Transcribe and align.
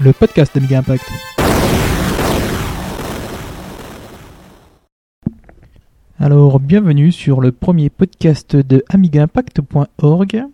le 0.00 0.12
podcast 0.12 0.54
d'Amiga 0.54 0.78
Impact. 0.80 1.10
Alors, 6.18 6.60
bienvenue 6.60 7.12
sur 7.12 7.40
le 7.40 7.52
premier 7.52 7.88
podcast 7.88 8.56
de 8.56 8.84
AmigaImpact.org. 8.88 10.44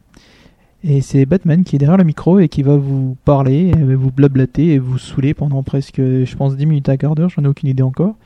Et 0.84 1.00
c'est 1.00 1.26
Batman 1.26 1.64
qui 1.64 1.76
est 1.76 1.78
derrière 1.78 1.96
le 1.96 2.04
micro 2.04 2.40
et 2.40 2.48
qui 2.48 2.62
va 2.62 2.76
vous 2.76 3.16
parler, 3.24 3.72
vous 3.72 4.10
blablater 4.10 4.74
et 4.74 4.78
vous 4.78 4.98
saouler 4.98 5.34
pendant 5.34 5.62
presque, 5.62 5.98
je 5.98 6.36
pense, 6.36 6.56
10 6.56 6.66
minutes 6.66 6.88
à 6.88 6.96
quart 6.96 7.14
d'heure, 7.14 7.30
j'en 7.30 7.44
ai 7.44 7.48
aucune 7.48 7.68
idée 7.68 7.82
encore. 7.82 8.16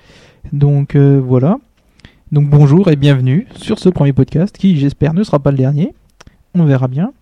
Donc 0.52 0.96
euh, 0.96 1.20
voilà. 1.22 1.58
Donc 2.32 2.48
bonjour 2.48 2.90
et 2.90 2.96
bienvenue 2.96 3.46
sur 3.56 3.78
ce 3.78 3.88
premier 3.88 4.12
podcast 4.12 4.56
qui, 4.56 4.76
j'espère, 4.76 5.12
ne 5.12 5.22
sera 5.22 5.38
pas 5.38 5.50
le 5.50 5.58
dernier. 5.58 5.94
On 6.54 6.64
verra 6.64 6.88
bien. 6.88 7.12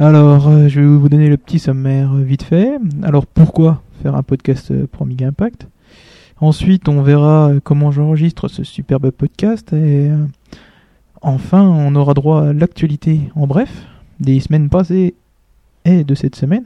Alors, 0.00 0.48
euh, 0.48 0.66
je 0.66 0.80
vais 0.80 0.86
vous 0.86 1.10
donner 1.10 1.28
le 1.28 1.36
petit 1.36 1.58
sommaire 1.58 2.14
euh, 2.14 2.22
vite 2.22 2.42
fait. 2.42 2.78
Alors, 3.02 3.26
pourquoi 3.26 3.82
faire 4.02 4.14
un 4.14 4.22
podcast 4.22 4.72
pour 4.86 5.02
Amiga 5.02 5.26
Impact? 5.26 5.68
Ensuite, 6.38 6.88
on 6.88 7.02
verra 7.02 7.50
comment 7.62 7.90
j'enregistre 7.90 8.48
ce 8.48 8.64
superbe 8.64 9.10
podcast. 9.10 9.74
Et 9.74 10.08
enfin, 11.20 11.60
on 11.60 11.94
aura 11.96 12.14
droit 12.14 12.46
à 12.46 12.52
l'actualité 12.54 13.20
en 13.34 13.46
bref 13.46 13.70
des 14.20 14.40
semaines 14.40 14.70
passées 14.70 15.12
et 15.84 16.02
de 16.02 16.14
cette 16.14 16.34
semaine. 16.34 16.64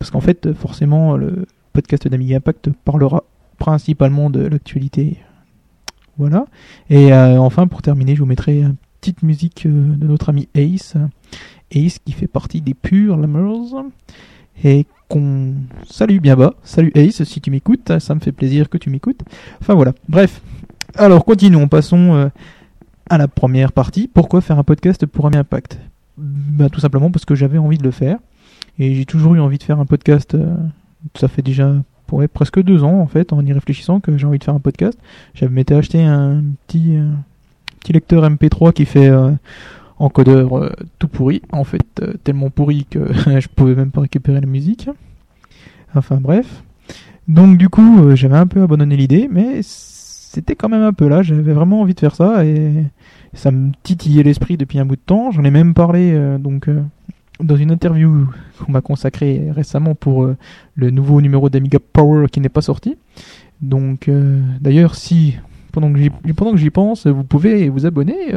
Parce 0.00 0.10
qu'en 0.10 0.20
fait, 0.20 0.52
forcément, 0.52 1.16
le 1.16 1.46
podcast 1.72 2.08
d'Amiga 2.08 2.38
Impact 2.38 2.70
parlera 2.84 3.22
principalement 3.58 4.28
de 4.28 4.40
l'actualité. 4.40 5.18
Voilà. 6.18 6.46
Et 6.88 7.12
euh, 7.12 7.38
enfin, 7.38 7.68
pour 7.68 7.80
terminer, 7.80 8.16
je 8.16 8.20
vous 8.20 8.26
mettrai 8.26 8.62
une 8.62 8.74
petite 9.00 9.22
musique 9.22 9.66
euh, 9.66 9.94
de 9.94 10.06
notre 10.08 10.30
ami 10.30 10.48
Ace. 10.56 10.96
Ace 11.72 11.98
qui 12.04 12.12
fait 12.12 12.26
partie 12.26 12.60
des 12.60 12.74
Pure 12.74 13.16
Lammers. 13.16 13.84
Et 14.62 14.86
qu'on 15.08 15.54
salue 15.88 16.18
bien 16.18 16.36
bas. 16.36 16.54
Salut 16.62 16.92
Ace, 16.94 17.24
si 17.24 17.40
tu 17.40 17.50
m'écoutes, 17.50 17.98
ça 17.98 18.14
me 18.14 18.20
fait 18.20 18.32
plaisir 18.32 18.68
que 18.68 18.78
tu 18.78 18.90
m'écoutes. 18.90 19.20
Enfin 19.60 19.74
voilà. 19.74 19.92
Bref. 20.08 20.40
Alors 20.96 21.24
continuons, 21.24 21.68
passons 21.68 22.14
euh, 22.14 22.28
à 23.08 23.18
la 23.18 23.26
première 23.26 23.72
partie. 23.72 24.08
Pourquoi 24.08 24.40
faire 24.40 24.58
un 24.58 24.64
podcast 24.64 25.06
pour 25.06 25.26
Amiga 25.26 25.40
Impact? 25.40 25.78
Bah, 26.16 26.68
tout 26.68 26.80
simplement 26.80 27.10
parce 27.10 27.24
que 27.24 27.34
j'avais 27.34 27.58
envie 27.58 27.78
de 27.78 27.82
le 27.82 27.90
faire. 27.90 28.18
Et 28.78 28.94
j'ai 28.94 29.04
toujours 29.04 29.34
eu 29.34 29.40
envie 29.40 29.58
de 29.58 29.62
faire 29.62 29.80
un 29.80 29.86
podcast. 29.86 30.34
Euh, 30.34 30.54
ça 31.16 31.28
fait 31.28 31.42
déjà 31.42 31.74
pour 32.06 32.22
presque 32.28 32.62
deux 32.62 32.84
ans 32.84 33.00
en 33.00 33.06
fait, 33.06 33.32
en 33.32 33.44
y 33.44 33.52
réfléchissant, 33.52 34.00
que 34.00 34.16
j'ai 34.18 34.26
envie 34.26 34.38
de 34.38 34.44
faire 34.44 34.54
un 34.54 34.60
podcast. 34.60 34.98
J'avais 35.34 35.52
m'étais 35.52 35.74
acheté 35.74 36.02
un 36.02 36.42
petit, 36.66 36.96
euh, 36.96 37.10
petit 37.80 37.92
lecteur 37.92 38.28
MP3 38.28 38.72
qui 38.72 38.84
fait 38.84 39.10
encodeur 40.00 40.72
tout 40.98 41.08
pourri. 41.08 41.42
En 41.52 41.64
fait, 41.64 42.02
tellement 42.24 42.50
pourri 42.50 42.86
que 42.90 43.12
je 43.40 43.48
pouvais 43.48 43.74
même 43.74 43.90
pas 43.90 44.00
récupérer 44.00 44.40
la 44.40 44.46
musique. 44.46 44.88
Enfin 45.94 46.18
bref. 46.20 46.62
Donc 47.28 47.58
du 47.58 47.68
coup, 47.68 48.16
j'avais 48.16 48.36
un 48.36 48.46
peu 48.46 48.62
abandonné 48.62 48.96
l'idée, 48.96 49.28
mais 49.30 49.60
c'était 49.62 50.54
quand 50.54 50.68
même 50.68 50.82
un 50.82 50.92
peu 50.92 51.08
là. 51.08 51.22
J'avais 51.22 51.52
vraiment 51.52 51.80
envie 51.80 51.94
de 51.94 52.00
faire 52.00 52.14
ça 52.14 52.44
et 52.44 52.84
ça 53.34 53.50
me 53.50 53.72
titillait 53.82 54.22
l'esprit 54.22 54.56
depuis 54.56 54.78
un 54.78 54.86
bout 54.86 54.96
de 54.96 55.00
temps. 55.00 55.32
J'en 55.32 55.42
ai 55.42 55.50
même 55.50 55.74
parlé 55.74 56.12
euh, 56.12 56.38
donc 56.38 56.68
euh, 56.68 56.82
dans 57.40 57.56
une 57.56 57.72
interview 57.72 58.28
qu'on 58.58 58.70
m'a 58.72 58.80
consacrée 58.80 59.50
récemment 59.50 59.96
pour 59.96 60.22
euh, 60.24 60.36
le 60.76 60.90
nouveau 60.90 61.20
numéro 61.20 61.48
d'Amiga 61.50 61.78
Power 61.92 62.26
qui 62.30 62.40
n'est 62.40 62.48
pas 62.48 62.60
sorti. 62.60 62.96
Donc 63.60 64.08
d'ailleurs 64.60 64.94
si 64.94 65.36
pendant 65.70 65.92
que 65.92 66.58
j'y 66.58 66.70
pense, 66.70 67.06
vous 67.06 67.24
pouvez 67.24 67.68
vous 67.68 67.86
abonner 67.86 68.34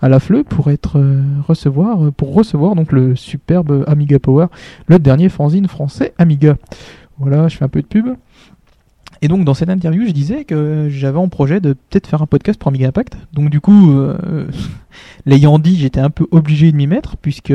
à 0.00 0.08
la 0.08 0.20
FLE 0.20 0.44
pour 0.44 0.70
être 0.70 1.00
recevoir 1.46 2.12
pour 2.12 2.34
recevoir 2.34 2.74
donc 2.74 2.92
le 2.92 3.16
superbe 3.16 3.84
Amiga 3.86 4.18
Power, 4.18 4.46
le 4.86 4.98
dernier 4.98 5.28
fanzine 5.28 5.68
français 5.68 6.14
Amiga. 6.18 6.56
Voilà, 7.18 7.48
je 7.48 7.56
fais 7.58 7.64
un 7.64 7.68
peu 7.68 7.82
de 7.82 7.86
pub. 7.86 8.16
Et 9.22 9.28
donc 9.28 9.44
dans 9.44 9.52
cette 9.52 9.68
interview, 9.68 10.06
je 10.06 10.12
disais 10.12 10.44
que 10.44 10.88
j'avais 10.90 11.18
en 11.18 11.28
projet 11.28 11.60
de 11.60 11.74
peut-être 11.74 12.06
faire 12.06 12.22
un 12.22 12.26
podcast 12.26 12.58
pour 12.58 12.68
Amiga 12.68 12.88
Impact. 12.88 13.18
Donc 13.34 13.50
du 13.50 13.60
coup, 13.60 13.92
euh, 13.92 14.46
l'ayant 15.26 15.58
dit, 15.58 15.76
j'étais 15.76 16.00
un 16.00 16.08
peu 16.08 16.26
obligé 16.30 16.72
de 16.72 16.76
m'y 16.76 16.86
mettre 16.86 17.16
puisque 17.18 17.52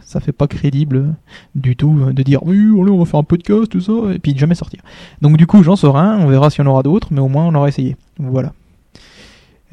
ça 0.00 0.18
fait 0.18 0.32
pas 0.32 0.48
crédible 0.48 1.14
du 1.54 1.76
tout 1.76 2.12
de 2.12 2.22
dire 2.22 2.44
oui, 2.44 2.56
allez, 2.56 2.90
on 2.90 2.98
va 2.98 3.04
faire 3.04 3.20
un 3.20 3.24
podcast 3.24 3.68
tout 3.68 3.80
ça 3.80 3.92
et 4.12 4.18
puis 4.18 4.34
de 4.34 4.38
jamais 4.38 4.56
sortir. 4.56 4.80
Donc 5.22 5.36
du 5.36 5.46
coup, 5.46 5.62
j'en 5.62 5.76
sors 5.76 5.96
un, 5.96 6.18
on 6.18 6.26
verra 6.26 6.50
si 6.50 6.60
on 6.60 6.66
aura 6.66 6.82
d'autres, 6.82 7.08
mais 7.12 7.20
au 7.20 7.28
moins 7.28 7.46
on 7.46 7.54
aura 7.54 7.68
essayé. 7.68 7.96
Voilà. 8.18 8.52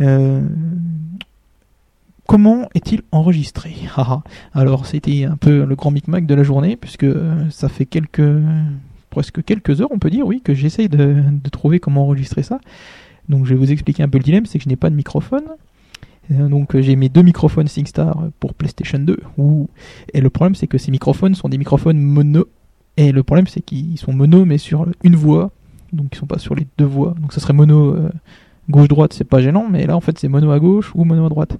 Euh, 0.02 0.42
comment 2.28 2.70
est-il 2.76 3.02
enregistré? 3.12 3.76
Alors 4.54 4.86
c'était 4.86 5.24
un 5.24 5.38
peu 5.38 5.66
le 5.66 5.76
grand 5.76 5.90
micmac 5.90 6.28
de 6.28 6.36
la 6.36 6.44
journée 6.44 6.76
puisque 6.76 7.08
ça 7.50 7.70
fait 7.70 7.88
quelques 7.88 8.22
presque 9.14 9.44
quelques 9.44 9.80
heures, 9.80 9.92
on 9.92 10.00
peut 10.00 10.10
dire, 10.10 10.26
oui, 10.26 10.42
que 10.42 10.56
j'essaye 10.56 10.90
de, 10.90 11.24
trouver 11.52 11.80
comment 11.80 12.02
enregistrer 12.02 12.42
ça. 12.42 12.60
Donc 13.30 13.46
je 13.46 13.54
vais 13.54 13.60
vous 13.60 13.72
expliquer 13.72 14.02
un 14.02 14.10
peu 14.10 14.18
le 14.18 14.24
dilemme, 14.24 14.48
c'est 14.48 14.58
que 14.58 14.64
je 14.64 14.70
n'ai 14.70 14.76
pas 14.76 14.90
de 14.90 14.96
microphone. 14.96 15.44
Euh, 16.32 16.48
donc 16.48 16.76
j'ai 16.80 16.96
mes 16.96 17.10
deux 17.10 17.22
microphones 17.22 17.68
SingStar 17.68 18.18
pour 18.40 18.56
PlayStation 18.56 18.98
2. 18.98 19.18
Et 20.14 20.20
le 20.22 20.30
problème 20.32 20.56
c'est 20.56 20.68
que 20.68 20.80
ces 20.80 20.90
microphones 20.90 21.36
sont 21.36 21.48
des 21.48 21.60
microphones 21.60 22.00
mono. 22.00 22.48
Et 22.98 23.12
le 23.12 23.22
problème 23.22 23.46
c'est 23.46 23.62
qu'ils 23.62 24.00
sont 24.00 24.14
mono 24.14 24.46
mais 24.46 24.58
sur 24.58 24.88
une 25.04 25.16
voix. 25.16 25.52
Donc 25.94 26.08
ils 26.14 26.18
sont 26.18 26.26
pas 26.26 26.40
sur 26.40 26.56
les 26.56 26.66
deux 26.80 26.86
voix. 26.86 27.14
Donc 27.22 27.34
ça 27.34 27.40
serait 27.40 27.54
mono 27.54 27.94
euh, 27.94 28.10
gauche-droite, 28.70 29.14
c'est 29.14 29.30
pas 29.30 29.42
gênant. 29.42 29.68
Mais 29.70 29.86
là 29.86 29.96
en 29.96 30.02
fait 30.02 30.18
c'est 30.18 30.28
mono 30.28 30.50
à 30.52 30.60
gauche 30.60 30.92
ou 30.96 31.04
mono 31.06 31.26
à 31.26 31.30
droite. 31.30 31.60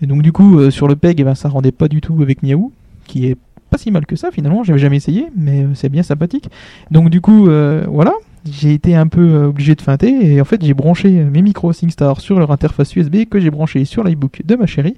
Et 0.00 0.06
donc 0.06 0.22
du 0.22 0.32
coup 0.32 0.58
euh, 0.58 0.70
sur 0.70 0.88
le 0.88 0.96
PEG 0.96 1.20
eh 1.20 1.24
ben, 1.24 1.34
ça 1.34 1.50
rendait 1.50 1.72
pas 1.72 1.88
du 1.88 2.00
tout 2.00 2.20
avec 2.22 2.42
Miaou. 2.42 2.72
Qui 3.06 3.26
est 3.26 3.36
pas 3.74 3.78
si 3.78 3.90
mal 3.90 4.06
que 4.06 4.14
ça 4.14 4.30
finalement, 4.30 4.62
j'avais 4.62 4.78
jamais 4.78 4.98
essayé, 4.98 5.26
mais 5.36 5.64
euh, 5.64 5.74
c'est 5.74 5.88
bien 5.88 6.04
sympathique. 6.04 6.48
Donc 6.92 7.10
du 7.10 7.20
coup, 7.20 7.48
euh, 7.48 7.84
voilà, 7.88 8.12
j'ai 8.48 8.72
été 8.72 8.94
un 8.94 9.08
peu 9.08 9.20
euh, 9.20 9.48
obligé 9.48 9.74
de 9.74 9.82
feinter 9.82 10.32
et 10.32 10.40
en 10.40 10.44
fait 10.44 10.64
j'ai 10.64 10.74
branché 10.74 11.10
mes 11.10 11.42
micros 11.42 11.72
SingStar 11.72 12.20
sur 12.20 12.38
leur 12.38 12.52
interface 12.52 12.94
USB 12.94 13.24
que 13.28 13.40
j'ai 13.40 13.50
branché 13.50 13.84
sur 13.84 14.04
l'iBook 14.04 14.42
de 14.44 14.54
ma 14.54 14.66
chérie. 14.66 14.96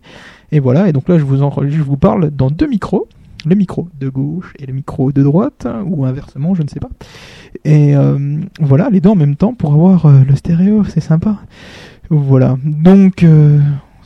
Et 0.53 0.61
voilà, 0.61 0.91
et 0.91 0.93
donc 0.93 1.09
là 1.09 1.17
je 1.17 1.25
vous, 1.25 1.43
en, 1.43 1.51
je 1.67 1.81
vous 1.81 1.97
parle 1.97 2.31
dans 2.31 2.51
deux 2.51 2.67
micros, 2.67 3.09
le 3.47 3.55
micro 3.55 3.89
de 3.99 4.11
gauche 4.11 4.53
et 4.59 4.67
le 4.67 4.75
micro 4.75 5.11
de 5.11 5.23
droite, 5.23 5.67
ou 5.87 6.05
inversement, 6.05 6.55
je 6.55 6.63
ne 6.63 6.69
sais 6.69 6.81
pas. 6.81 6.91
Et 7.65 7.95
voilà, 8.61 8.91
les 8.91 9.01
deux 9.01 9.09
en 9.09 9.15
même 9.15 9.37
temps 9.37 9.55
pour 9.55 9.73
avoir 9.73 10.07
le 10.07 10.37
stéréo, 10.37 10.85
c'est 10.85 11.01
sympa. 11.01 11.39
Voilà, 12.11 12.59
donc 12.63 13.25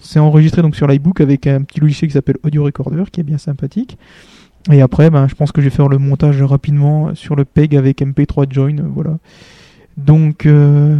c'est 0.01 0.21
enregistré 0.21 0.63
donc 0.63 0.77
sur 0.77 0.87
l'iBook 0.87 1.21
avec 1.21 1.49
un 1.49 1.63
petit 1.63 1.81
logiciel 1.81 2.09
qui 2.09 2.15
s'appelle 2.15 2.39
Audio 2.45 2.63
Recorder 2.63 3.05
qui 3.11 3.21
est 3.21 3.25
bien 3.25 3.39
sympathique. 3.39 3.99
Et 4.71 4.83
après, 4.83 5.11
ben, 5.11 5.27
je 5.27 5.35
pense 5.35 5.53
que 5.53 5.61
je 5.61 5.69
vais 5.69 5.75
faire 5.75 5.89
le 5.89 5.99
montage 5.99 6.43
rapidement 6.43 7.15
sur 7.15 7.35
le 7.35 7.45
PEG 7.45 7.77
avec 7.77 8.03
MP3 8.03 8.53
Join. 8.53 8.83
Voilà. 8.95 9.19
Donc, 9.97 10.45
euh, 10.45 10.99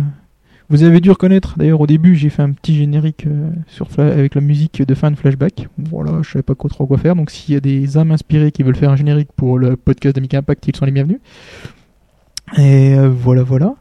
vous 0.71 0.83
avez 0.83 1.01
dû 1.01 1.11
reconnaître, 1.11 1.59
d'ailleurs 1.59 1.81
au 1.81 1.87
début 1.87 2.15
j'ai 2.15 2.31
fait 2.31 2.43
un 2.43 2.53
petit 2.53 2.77
générique 2.77 3.27
euh, 3.27 3.51
sur 3.67 3.89
avec 3.99 4.35
la 4.35 4.41
musique 4.41 4.83
de 4.83 4.95
fin 4.95 5.11
de 5.11 5.17
Flashback. 5.17 5.69
Voilà, 5.79 6.23
je 6.23 6.31
savais 6.31 6.43
pas 6.43 6.55
trop 6.55 6.87
quoi 6.87 6.97
faire. 6.97 7.17
Donc 7.17 7.31
s'il 7.31 7.55
y 7.55 7.57
a 7.57 7.61
des 7.61 7.99
âmes 7.99 8.13
inspirées 8.13 8.53
qui 8.53 8.63
veulent 8.63 8.77
faire 8.77 8.91
un 8.91 8.97
générique 8.97 9.31
pour 9.35 9.59
le 9.59 9.77
podcast 9.77 10.15
d'Amica 10.15 10.39
Impact, 10.39 10.69
ils 10.69 10.77
sont 10.77 10.85
les 10.85 10.93
bienvenus. 10.93 11.19
Et 12.57 12.95
euh, 12.95 13.09
voilà, 13.09 13.43
voilà. 13.43 13.75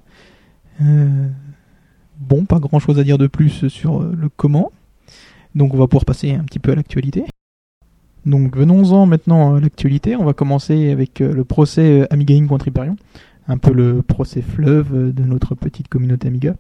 bon, 2.20 2.46
pas 2.46 2.60
grand 2.60 2.80
chose 2.80 2.98
à 3.00 3.04
dire 3.04 3.18
de 3.18 3.28
plus 3.28 3.68
sur 3.68 4.02
le 4.02 4.30
comment. 4.30 4.72
Donc 5.56 5.74
on 5.74 5.78
va 5.78 5.88
pouvoir 5.88 6.06
passer 6.06 6.32
un 6.32 6.44
petit 6.44 6.60
peu 6.60 6.72
à 6.72 6.76
l'actualité. 6.76 7.24
Donc 8.26 8.56
venons-en 8.56 9.06
maintenant 9.06 9.56
à 9.56 9.60
l'actualité. 9.60 10.16
On 10.16 10.26
va 10.26 10.34
commencer 10.34 10.92
avec 10.92 11.22
euh, 11.22 11.34
le 11.34 11.44
procès 11.44 12.02
euh, 12.02 12.08
Amiga 12.10 12.36
Inc. 12.36 12.48
contre 12.48 12.68
Hyperion. 12.68 12.96
Un 13.48 13.58
peu 13.58 13.74
le 13.74 14.02
procès 14.02 14.42
fleuve 14.42 14.94
euh, 14.94 15.12
de 15.12 15.24
notre 15.24 15.56
petite 15.56 15.88
communauté 15.88 16.28
Amiga. 16.28 16.56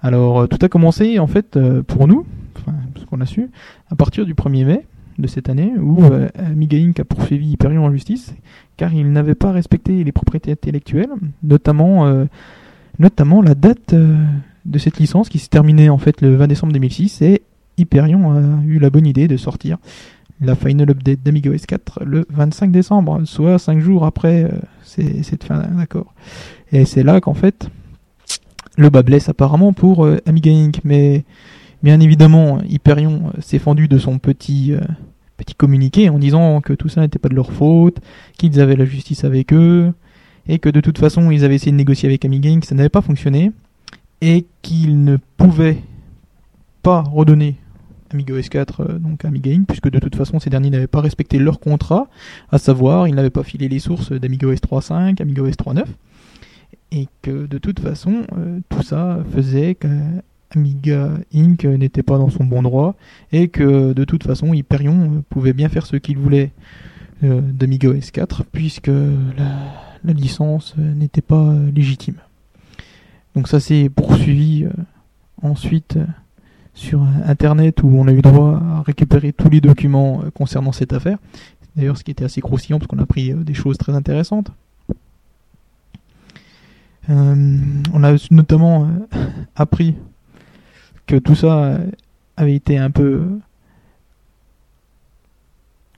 Alors 0.00 0.48
tout 0.48 0.58
a 0.62 0.68
commencé 0.68 1.20
en 1.20 1.28
fait 1.28 1.56
pour 1.86 2.08
nous, 2.08 2.26
enfin 2.56 2.72
ce 2.98 3.04
qu'on 3.04 3.20
a 3.20 3.26
su, 3.26 3.50
à 3.88 3.94
partir 3.94 4.26
du 4.26 4.34
1er 4.34 4.64
mai 4.64 4.86
de 5.20 5.28
cette 5.28 5.48
année 5.48 5.74
où 5.78 6.02
Amiga 6.34 6.76
Inc. 6.76 6.98
a 6.98 7.04
poursuivi 7.04 7.52
Hyperion 7.52 7.84
en 7.84 7.92
justice 7.92 8.34
car 8.76 8.92
il 8.92 9.12
n'avait 9.12 9.36
pas 9.36 9.52
respecté 9.52 10.02
les 10.02 10.10
propriétés 10.10 10.50
intellectuelles, 10.50 11.10
notamment, 11.44 12.26
notamment 12.98 13.42
la 13.42 13.54
date 13.54 13.94
de 13.94 14.78
cette 14.78 14.98
licence 14.98 15.28
qui 15.28 15.38
s'est 15.38 15.48
terminée 15.48 15.88
en 15.88 15.98
fait 15.98 16.20
le 16.20 16.34
20 16.34 16.48
décembre 16.48 16.72
2006 16.72 17.22
et 17.22 17.42
Hyperion 17.78 18.32
a 18.32 18.40
eu 18.66 18.80
la 18.80 18.90
bonne 18.90 19.06
idée 19.06 19.28
de 19.28 19.36
sortir 19.36 19.78
la 20.42 20.54
final 20.54 20.90
update 20.90 21.22
d'Amiga 21.22 21.50
OS 21.50 21.66
4 21.66 22.04
le 22.04 22.26
25 22.30 22.70
décembre, 22.70 23.22
soit 23.24 23.58
5 23.58 23.78
jours 23.80 24.04
après 24.04 24.44
euh, 24.44 24.50
cette 24.82 25.44
fin 25.44 25.58
d'accord. 25.58 26.14
Et 26.72 26.84
c'est 26.84 27.02
là 27.02 27.20
qu'en 27.20 27.34
fait 27.34 27.68
le 28.76 28.90
bas 28.90 29.02
blesse 29.02 29.28
apparemment 29.28 29.72
pour 29.72 30.04
euh, 30.04 30.18
Amiga 30.26 30.50
Inc. 30.50 30.80
Mais 30.84 31.24
bien 31.82 32.00
évidemment, 32.00 32.60
Hyperion 32.68 33.28
euh, 33.28 33.40
s'est 33.40 33.58
fendu 33.58 33.88
de 33.88 33.98
son 33.98 34.18
petit 34.18 34.74
petit 35.36 35.54
communiqué 35.54 36.08
en 36.08 36.18
disant 36.18 36.60
que 36.60 36.72
tout 36.72 36.88
ça 36.88 37.00
n'était 37.00 37.18
pas 37.18 37.28
de 37.28 37.34
leur 37.34 37.52
faute, 37.52 37.98
qu'ils 38.38 38.60
avaient 38.60 38.76
la 38.76 38.84
justice 38.84 39.24
avec 39.24 39.52
eux, 39.52 39.92
et 40.46 40.58
que 40.58 40.68
de 40.68 40.80
toute 40.80 40.98
façon 40.98 41.30
ils 41.30 41.44
avaient 41.44 41.56
essayé 41.56 41.72
de 41.72 41.76
négocier 41.76 42.08
avec 42.08 42.24
Amiga 42.24 42.50
Inc. 42.50 42.64
ça 42.64 42.74
n'avait 42.74 42.88
pas 42.88 43.00
fonctionné, 43.00 43.52
et 44.20 44.46
qu'ils 44.60 45.02
ne 45.04 45.16
pouvaient 45.36 45.78
pas 46.82 47.02
redonner 47.02 47.56
Amiga 48.12 48.34
OS 48.34 48.48
4, 48.48 48.98
donc 48.98 49.24
Amiga 49.24 49.50
Inc., 49.50 49.66
puisque 49.66 49.90
de 49.90 49.98
toute 49.98 50.16
façon 50.16 50.38
ces 50.38 50.50
derniers 50.50 50.70
n'avaient 50.70 50.86
pas 50.86 51.00
respecté 51.00 51.38
leur 51.38 51.60
contrat, 51.60 52.08
à 52.50 52.58
savoir 52.58 53.08
ils 53.08 53.14
n'avaient 53.14 53.30
pas 53.30 53.42
filé 53.42 53.68
les 53.68 53.78
sources 53.78 54.12
d'Amiga 54.12 54.46
OS 54.48 54.60
3.5, 54.60 55.20
Amiga 55.20 55.42
OS 55.42 55.56
3.9, 55.56 55.84
et 56.92 57.08
que 57.22 57.46
de 57.46 57.58
toute 57.58 57.80
façon 57.80 58.24
tout 58.68 58.82
ça 58.82 59.18
faisait 59.34 59.74
qu'Amiga 59.74 61.10
Inc. 61.34 61.64
n'était 61.64 62.02
pas 62.02 62.18
dans 62.18 62.30
son 62.30 62.44
bon 62.44 62.62
droit, 62.62 62.94
et 63.32 63.48
que 63.48 63.92
de 63.92 64.04
toute 64.04 64.24
façon 64.24 64.52
Hyperion 64.52 65.24
pouvait 65.30 65.54
bien 65.54 65.68
faire 65.68 65.86
ce 65.86 65.96
qu'il 65.96 66.18
voulait 66.18 66.52
d'Amiga 67.22 67.88
OS 67.88 68.10
4, 68.10 68.44
puisque 68.44 68.88
la 68.88 70.12
licence 70.12 70.74
n'était 70.76 71.22
pas 71.22 71.54
légitime. 71.74 72.16
Donc 73.34 73.48
ça 73.48 73.60
s'est 73.60 73.88
poursuivi 73.88 74.66
ensuite 75.40 75.98
sur 76.74 77.02
Internet 77.26 77.82
où 77.82 77.88
on 77.88 78.08
a 78.08 78.12
eu 78.12 78.22
droit 78.22 78.54
à 78.54 78.82
récupérer 78.82 79.32
tous 79.32 79.50
les 79.50 79.60
documents 79.60 80.22
euh, 80.22 80.30
concernant 80.30 80.72
cette 80.72 80.92
affaire. 80.92 81.18
D'ailleurs, 81.76 81.96
ce 81.96 82.04
qui 82.04 82.10
était 82.10 82.24
assez 82.24 82.40
croustillant 82.40 82.78
parce 82.78 82.86
qu'on 82.86 82.98
a 82.98 83.02
appris 83.02 83.32
euh, 83.32 83.36
des 83.36 83.54
choses 83.54 83.78
très 83.78 83.94
intéressantes. 83.94 84.50
Euh, 87.10 87.58
on 87.92 88.04
a 88.04 88.14
notamment 88.30 88.88
appris 89.56 89.96
que 91.06 91.16
tout 91.16 91.34
ça 91.34 91.78
avait 92.36 92.54
été 92.54 92.78
un 92.78 92.90
peu, 92.90 93.22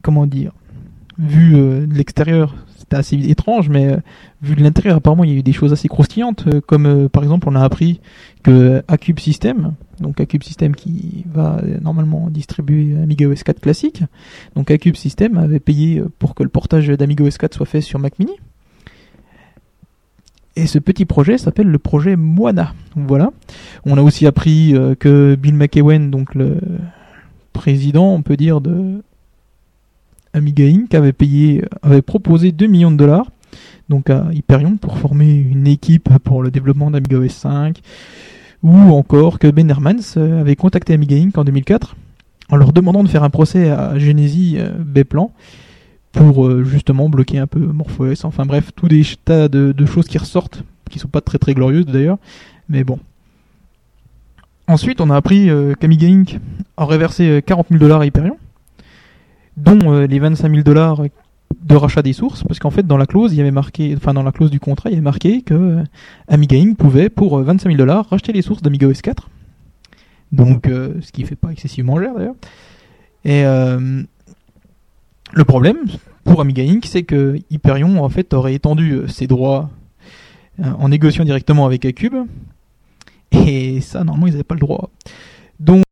comment 0.03 0.27
dire, 0.27 0.53
vu 1.19 1.53
de 1.53 1.95
l'extérieur, 1.95 2.55
c'était 2.79 2.97
assez 2.97 3.17
étrange, 3.31 3.69
mais 3.69 3.99
vu 4.43 4.57
de 4.57 4.63
l'intérieur, 4.63 4.97
apparemment, 4.97 5.25
il 5.25 5.31
y 5.31 5.35
a 5.35 5.37
eu 5.37 5.43
des 5.43 5.53
choses 5.53 5.73
assez 5.73 5.89
croustillantes, 5.89 6.61
comme 6.63 7.09
par 7.11 7.23
exemple, 7.23 7.49
on 7.49 7.55
a 7.55 7.63
appris 7.63 8.01
Acube 8.89 9.21
System, 9.21 9.75
donc 10.01 10.21
Acube 10.21 10.43
System 10.43 10.75
qui 10.75 11.25
va 11.33 11.61
normalement 11.81 12.29
distribuer 12.31 12.97
Amiga 13.03 13.27
OS 13.27 13.43
4 13.43 13.61
classique. 13.61 14.03
Donc 14.55 14.71
Acube 14.71 14.97
System 14.97 15.39
avait 15.39 15.61
payé 15.61 16.03
pour 16.19 16.35
que 16.35 16.43
le 16.43 16.49
portage 16.49 16.89
d'Amiga 16.89 17.25
OS 17.25 17.39
4 17.39 17.55
soit 17.55 17.67
fait 17.67 17.81
sur 17.81 17.99
Mac 17.99 18.19
Mini. 18.19 18.35
Et 20.57 20.67
ce 20.67 20.79
petit 20.79 21.05
projet 21.05 21.37
s'appelle 21.37 21.67
le 21.67 21.79
projet 21.79 22.17
Moana. 22.17 22.75
Voilà. 22.95 23.33
On 23.85 23.99
a 23.99 24.03
aussi 24.03 24.27
appris 24.27 24.75
euh, 24.75 24.95
que 24.95 25.35
Bill 25.35 25.55
McEwen, 25.55 26.11
donc 26.11 26.35
le 26.35 26.59
président, 27.53 28.13
on 28.13 28.23
peut 28.23 28.37
dire, 28.37 28.61
de 28.61 29.03
Amiga 30.33 30.65
Inc., 30.65 30.95
avait 30.95 31.13
payé, 31.13 31.65
avait 31.83 32.03
proposé 32.03 32.53
2 32.53 32.67
millions 32.67 32.93
de 32.93 32.97
dollars 32.97 33.27
donc 33.89 34.11
à 34.11 34.27
Hyperion 34.33 34.77
pour 34.77 34.99
former 34.99 35.35
une 35.35 35.67
équipe 35.67 36.09
pour 36.25 36.43
le 36.43 36.51
développement 36.51 36.91
d'Amiga 36.91 37.19
OS 37.19 37.33
5 37.33 37.81
ou 38.65 38.75
encore 38.93 39.39
que 39.39 39.47
Ben 39.47 39.69
Hermans 39.69 40.17
euh, 40.17 40.41
avait 40.41 40.57
contacté 40.57 40.95
Amiga 40.95 41.17
Inc. 41.17 41.37
en 41.37 41.45
2004 41.45 41.95
en 42.49 42.57
leur 42.57 42.73
demandant 42.73 43.05
de 43.05 43.09
faire 43.09 43.23
un 43.23 43.31
procès 43.31 43.71
à 43.71 43.99
Genesis 43.99 44.57
euh, 44.59 44.71
Beplan 44.79 45.33
pour 46.13 46.47
euh, 46.47 46.65
justement 46.65 47.09
bloquer 47.09 47.39
un 47.39 47.47
peu 47.47 47.61
MorphOS. 47.61 48.25
Enfin 48.25 48.47
bref, 48.47 48.71
tous 48.75 48.89
des 48.89 49.05
tas 49.25 49.49
de, 49.49 49.87
choses 49.87 50.07
qui 50.07 50.17
ressortent, 50.17 50.63
qui 50.91 50.99
sont 50.99 51.09
pas 51.09 51.21
très 51.21 51.39
très 51.39 51.55
glorieuses 51.55 51.87
d'ailleurs, 51.87 52.19
mais 52.69 52.85
bon. 52.85 52.99
Ensuite, 54.67 55.03
on 55.03 55.11
a 55.11 55.17
appris 55.17 55.51
qu'Amiga 55.79 56.07
Inc. 56.07 56.39
aurait 56.79 56.97
versé 56.97 57.43
40 57.45 57.67
000 57.69 57.79
dollars 57.79 58.01
à 58.01 58.07
Hyperion, 58.07 58.39
dont 59.59 60.07
les 60.07 60.19
25 60.19 60.51
000 60.51 60.63
dollars 60.63 61.03
de 61.65 61.77
rachat 61.77 62.03
des 62.03 62.13
sources, 62.13 62.45
parce 62.45 62.59
qu'en 62.59 62.71
fait 62.71 62.87
dans 62.87 62.99
la 62.99 63.07
clause, 63.07 63.33
il 63.33 63.39
y 63.39 63.41
avait 63.41 63.51
marqué, 63.51 63.95
enfin 63.97 64.13
dans 64.13 64.23
la 64.23 64.33
clause 64.33 64.51
du 64.51 64.61
contrat, 64.61 64.91
il 64.91 64.93
y 64.93 64.97
avait 64.97 65.03
marqué 65.03 65.41
que 65.41 65.55
euh, 65.55 65.83
Amiga 66.29 66.59
Inc. 66.59 66.77
pouvait 66.77 67.09
pour 67.09 67.39
25 67.39 67.69
euh, 67.69 67.73
000 67.73 67.79
dollars 67.79 68.07
racheter 68.11 68.33
les 68.33 68.43
sources 68.43 68.61
d'Amiga 68.61 68.87
OS 68.87 69.01
4. 69.01 69.31
Donc, 70.33 70.67
euh, 70.67 70.95
ce 71.01 71.11
qui 71.11 71.25
fait 71.25 71.37
pas 71.37 71.51
excessivement 71.51 71.99
cher 71.99 72.15
d'ailleurs. 72.15 72.35
Et 73.25 73.45
le 75.33 75.45
problème 75.45 75.79
pour 76.25 76.43
Amiga 76.43 76.63
Inc., 76.63 76.85
c'est 76.85 77.05
que 77.05 77.39
Hyperion 77.51 78.05
en 78.05 78.09
fait 78.11 78.35
aurait 78.35 78.55
étendu 78.55 79.01
ses 79.09 79.27
droits 79.27 79.71
en 80.63 80.91
négociant 80.91 81.25
directement 81.25 81.65
avec 81.65 81.87
Acube. 81.87 82.15
Et 83.33 83.81
ça, 83.81 84.05
normalement, 84.05 84.27
ils 84.27 84.33
n'avaient 84.33 84.45
pas 84.45 84.55
le 84.55 84.61
droit. 84.61 84.91
Donc 85.59 85.83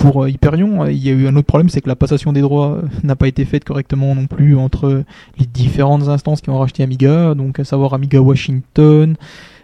pour 0.00 0.24
euh, 0.24 0.30
Hyperion, 0.30 0.84
euh, 0.84 0.92
il 0.92 0.98
y 0.98 1.10
a 1.10 1.12
eu 1.12 1.28
un 1.28 1.36
autre 1.36 1.46
problème, 1.46 1.68
c'est 1.68 1.82
que 1.82 1.88
la 1.88 1.94
passation 1.94 2.32
des 2.32 2.40
droits 2.40 2.78
euh, 2.78 2.82
n'a 3.02 3.16
pas 3.16 3.28
été 3.28 3.44
faite 3.44 3.64
correctement 3.64 4.14
non 4.14 4.26
plus 4.26 4.56
entre 4.56 5.04
les 5.38 5.46
différentes 5.46 6.08
instances 6.08 6.40
qui 6.40 6.48
ont 6.48 6.58
racheté 6.58 6.82
Amiga, 6.82 7.34
donc 7.34 7.60
à 7.60 7.64
savoir 7.64 7.92
Amiga 7.92 8.20
Washington, 8.20 9.14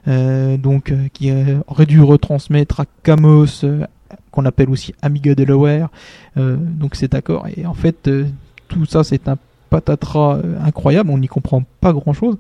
donc 0.06 0.92
qui 1.14 1.32
aurait 1.66 1.86
dû 1.86 2.00
retransmettre 2.00 2.78
à 2.78 2.84
Camos, 3.02 3.64
qu'on 4.30 4.44
appelle 4.44 4.70
aussi 4.70 4.94
Amiga 5.02 5.34
Delaware, 5.34 5.88
donc 6.36 6.94
cet 6.94 7.16
accord. 7.16 7.48
Et 7.56 7.66
en 7.66 7.74
fait, 7.74 8.08
tout 8.68 8.86
ça 8.86 9.02
c'est 9.02 9.26
un 9.26 9.36
patatras 9.68 10.38
incroyable, 10.64 11.10
on 11.10 11.18
n'y 11.18 11.26
comprend 11.26 11.64
pas 11.80 11.92
grand 11.92 12.12
chose. 12.12 12.36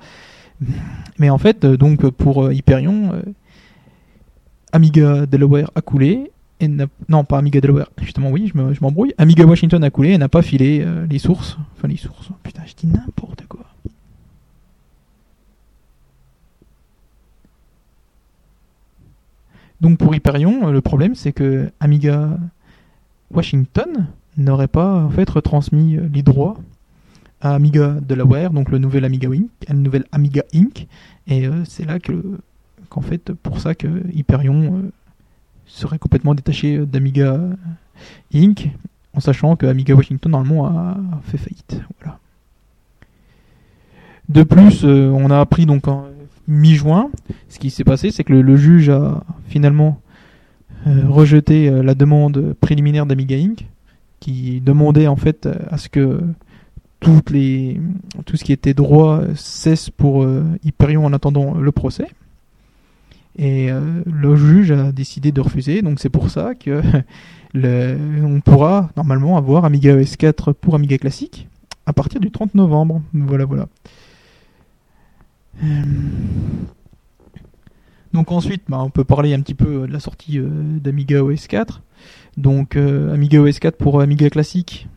Mais 1.18 1.28
en 1.28 1.38
fait, 1.38 1.66
donc 1.66 2.08
pour 2.10 2.52
Hyperion, 2.52 3.10
Amiga 4.70 5.26
Delaware 5.26 5.70
a 5.74 5.80
coulé 5.80 6.30
non 6.60 7.24
pas 7.24 7.38
Amiga 7.38 7.60
Delaware, 7.60 7.90
justement 8.00 8.30
oui, 8.30 8.50
je 8.54 8.80
m'embrouille. 8.80 9.14
Amiga 9.18 9.44
Washington 9.44 9.82
a 9.84 9.90
coulé 9.90 10.10
et 10.10 10.18
n'a 10.18 10.28
pas 10.28 10.42
filé 10.42 10.82
euh, 10.82 11.06
les 11.06 11.18
sources. 11.18 11.58
Enfin 11.76 11.88
les 11.88 11.96
sources, 11.96 12.28
putain, 12.42 12.62
je 12.66 12.74
dis 12.74 12.86
n'importe 12.86 13.46
quoi. 13.46 13.66
Donc 19.82 19.98
pour 19.98 20.14
Hyperion, 20.14 20.68
euh, 20.68 20.72
le 20.72 20.80
problème 20.80 21.14
c'est 21.14 21.32
que 21.32 21.70
Amiga 21.80 22.38
Washington 23.30 24.06
n'aurait 24.38 24.68
pas 24.68 25.02
en 25.02 25.10
fait 25.10 25.28
retransmis 25.28 25.96
euh, 25.96 26.08
les 26.12 26.22
droits 26.22 26.56
à 27.42 27.54
Amiga 27.54 27.96
Delaware, 28.00 28.50
donc 28.50 28.70
le 28.70 28.78
nouvel 28.78 29.04
Amiga 29.04 29.28
Inc, 29.28 29.50
le 29.68 29.74
nouvel 29.74 30.04
Amiga 30.10 30.42
Inc. 30.54 30.86
Et 31.26 31.46
c'est 31.64 31.84
là 31.84 31.98
que 31.98 32.38
qu'en 32.88 33.02
fait 33.02 33.32
pour 33.32 33.60
ça 33.60 33.74
que 33.74 33.88
Hyperion 34.14 34.90
serait 35.66 35.98
complètement 35.98 36.34
détaché 36.34 36.78
d'Amiga 36.86 37.38
Inc. 38.34 38.70
en 39.14 39.20
sachant 39.20 39.56
que 39.56 39.66
Amiga 39.66 39.94
Washington 39.94 40.32
normalement 40.32 40.66
a 40.66 40.96
fait 41.24 41.38
faillite. 41.38 41.80
Voilà. 42.00 42.18
De 44.28 44.42
plus, 44.42 44.84
euh, 44.84 45.10
on 45.10 45.30
a 45.30 45.38
appris 45.38 45.66
donc 45.66 45.86
en 45.86 46.06
mi-juin, 46.48 47.10
ce 47.48 47.58
qui 47.58 47.70
s'est 47.70 47.84
passé, 47.84 48.10
c'est 48.10 48.24
que 48.24 48.32
le, 48.32 48.56
juge 48.56 48.88
a 48.88 49.22
finalement 49.46 50.00
euh, 50.86 51.02
rejeté 51.08 51.68
euh, 51.68 51.82
la 51.82 51.94
demande 51.94 52.54
préliminaire 52.60 53.06
d'Amiga 53.06 53.36
Inc. 53.36 53.66
qui 54.18 54.60
demandait 54.60 55.06
en 55.06 55.16
fait 55.16 55.48
à 55.70 55.78
ce 55.78 55.88
que 55.88 56.20
toutes 56.98 57.30
les, 57.30 57.80
tout 58.24 58.36
ce 58.36 58.42
qui 58.42 58.52
était 58.52 58.74
droit 58.74 59.22
cesse 59.34 59.90
pour 59.90 60.26
Hyperion 60.64 61.04
en 61.04 61.12
attendant 61.12 61.54
le 61.54 61.70
procès. 61.70 62.08
Et 63.38 63.70
euh, 63.70 64.02
le 64.06 64.34
juge 64.34 64.70
a 64.70 64.92
décidé 64.92 65.30
de 65.30 65.40
refuser, 65.40 65.82
donc 65.82 66.00
c'est 66.00 66.08
pour 66.08 66.30
ça 66.30 66.54
que 66.54 66.82
on 67.54 68.40
pourra 68.40 68.90
normalement 68.96 69.36
avoir 69.36 69.64
Amiga 69.66 69.94
OS 69.94 70.16
4 70.16 70.52
pour 70.52 70.74
Amiga 70.74 70.96
classique 70.96 71.46
à 71.84 71.92
partir 71.92 72.20
du 72.20 72.30
30 72.30 72.54
novembre. 72.54 73.02
Voilà, 73.12 73.44
voilà. 73.44 73.68
Euh, 75.62 75.66
donc 78.14 78.32
ensuite, 78.32 78.62
bah, 78.68 78.80
on 78.80 78.90
peut 78.90 79.04
parler 79.04 79.34
un 79.34 79.40
petit 79.40 79.54
peu 79.54 79.86
de 79.86 79.92
la 79.92 80.00
sortie 80.00 80.38
euh, 80.38 80.48
d'Amiga 80.50 81.22
OS 81.22 81.46
4. 81.46 81.82
Donc 82.38 82.76
Amiga 82.76 83.40
OS 83.40 83.58
4 83.58 83.76
pour 83.76 84.00
Amiga 84.00 84.30
classique, 84.30 84.88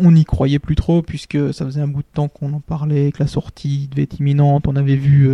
on 0.00 0.12
n'y 0.12 0.24
croyait 0.24 0.60
plus 0.60 0.76
trop 0.76 1.02
puisque 1.02 1.52
ça 1.52 1.64
faisait 1.64 1.80
un 1.80 1.88
bout 1.88 2.02
de 2.02 2.08
temps 2.12 2.28
qu'on 2.28 2.52
en 2.52 2.60
parlait, 2.60 3.12
que 3.12 3.22
la 3.22 3.28
sortie 3.28 3.88
devait 3.88 4.02
être 4.02 4.18
imminente. 4.18 4.66
On 4.66 4.74
avait 4.76 4.96
vu, 4.96 5.30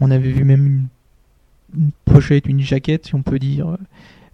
on 0.00 0.10
avait 0.10 0.30
vu 0.32 0.44
même 0.44 0.66
une 0.66 0.86
une 1.74 1.90
pochette, 2.04 2.46
une 2.46 2.60
jaquette, 2.60 3.06
si 3.06 3.14
on 3.14 3.22
peut 3.22 3.38
dire, 3.38 3.76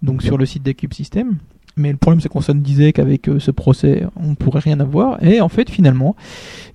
donc 0.02 0.22
sur 0.22 0.38
le 0.38 0.46
site 0.46 0.62
d'Acube 0.62 0.92
System. 0.92 1.38
Mais 1.76 1.90
le 1.90 1.96
problème, 1.96 2.20
c'est 2.20 2.28
qu'on 2.28 2.42
se 2.42 2.52
disait 2.52 2.92
qu'avec 2.92 3.28
euh, 3.28 3.38
ce 3.38 3.50
procès, 3.50 4.04
on 4.16 4.34
pourrait 4.34 4.60
rien 4.60 4.78
avoir. 4.80 5.22
Et 5.24 5.40
en 5.40 5.48
fait, 5.48 5.70
finalement, 5.70 6.16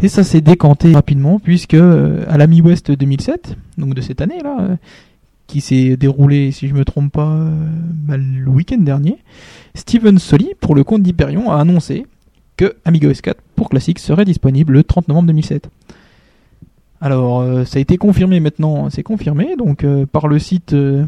et 0.02 0.08
ça 0.08 0.24
s'est 0.24 0.42
décanté 0.42 0.94
rapidement, 0.94 1.40
puisque 1.40 1.76
euh, 1.76 2.26
à 2.28 2.38
la 2.38 2.48
mi-ouest 2.48 2.92
2007, 2.92 3.56
donc 3.78 3.94
de 3.94 4.02
cette 4.02 4.22
année-là, 4.22 4.58
euh, 4.62 4.76
qui 5.46 5.62
s'est 5.62 5.98
déroulé, 5.98 6.52
si 6.52 6.68
je 6.68 6.74
me 6.74 6.84
trompe 6.84 7.12
pas, 7.12 7.48
bah, 8.08 8.18
le 8.18 8.50
week-end 8.50 8.80
dernier, 8.80 9.18
Steven 9.76 10.20
Soli, 10.20 10.50
pour 10.60 10.76
le 10.76 10.84
compte 10.84 11.04
d'Hyperion, 11.04 11.52
a 11.52 11.62
annoncé 11.62 12.06
que 12.58 12.76
Amiga 12.84 13.08
OS 13.08 13.22
4 13.22 13.40
pour 13.56 13.70
classique 13.70 14.00
serait 14.00 14.26
disponible 14.26 14.74
le 14.74 14.84
30 14.84 15.08
novembre 15.08 15.28
2007. 15.28 15.70
Alors, 17.00 17.42
euh, 17.42 17.64
ça 17.64 17.78
a 17.78 17.82
été 17.82 17.98
confirmé 17.98 18.40
maintenant, 18.40 18.90
c'est 18.90 19.04
confirmé, 19.04 19.56
donc 19.56 19.84
euh, 19.84 20.06
par 20.06 20.28
le 20.28 20.40
site 20.40 20.74
euh, 20.74 21.06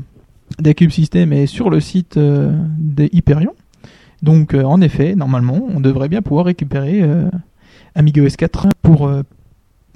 d'Acube 0.60 0.92
System 0.92 1.34
et 1.34 1.48
sur 1.48 1.70
le 1.70 1.80
site 1.80 2.18
de 2.18 3.10
Hyperion. 3.12 3.54
Donc, 4.22 4.54
en 4.54 4.82
effet, 4.82 5.16
normalement, 5.16 5.62
on 5.74 5.80
devrait 5.80 6.10
bien 6.10 6.22
pouvoir 6.22 6.46
récupérer 6.46 7.02
Amiga 7.96 8.22
OS 8.22 8.36
4 8.36 8.68
pour 8.82 9.10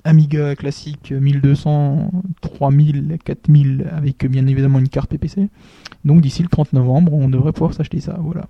Amiga 0.06 0.56
classique 0.56 1.12
1200, 1.12 2.10
3000, 2.40 3.18
4000 3.26 3.86
avec 3.92 4.26
bien 4.30 4.48
évidemment 4.48 4.80
une 4.80 4.88
carte 4.88 5.10
PPC. 5.10 5.50
Donc 6.06 6.22
d'ici 6.22 6.42
le 6.42 6.48
30 6.48 6.72
novembre, 6.72 7.12
on 7.12 7.28
devrait 7.28 7.52
pouvoir 7.52 7.74
s'acheter 7.74 8.00
ça. 8.00 8.18
Voilà. 8.22 8.46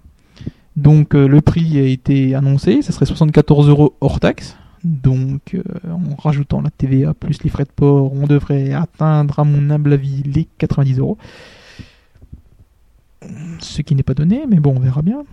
Donc 0.76 1.16
le 1.16 1.42
prix 1.42 1.80
a 1.80 1.86
été 1.86 2.36
annoncé, 2.36 2.84
ça 2.84 2.92
serait 2.92 3.08
74 3.08 3.68
euros 3.68 3.96
hors 4.00 4.20
taxe. 4.20 4.56
Donc 4.84 5.58
en 5.90 6.16
rajoutant 6.16 6.62
la 6.62 6.70
TVA 6.70 7.14
plus 7.14 7.44
les 7.44 7.50
frais 7.50 7.64
de 7.64 7.70
port, 7.70 8.14
on 8.14 8.28
devrait 8.28 8.74
atteindre 8.74 9.40
à 9.40 9.44
mon 9.44 9.70
humble 9.70 9.94
avis 9.94 10.24
les 10.24 10.48
90 10.58 11.00
euros. 11.00 11.18
Ce 13.60 13.82
qui 13.82 13.96
n'est 13.96 14.04
pas 14.04 14.14
donné, 14.14 14.44
mais 14.50 14.60
bon, 14.60 14.76
on 14.76 14.80
verra 14.80 15.02
bien. 15.02 15.24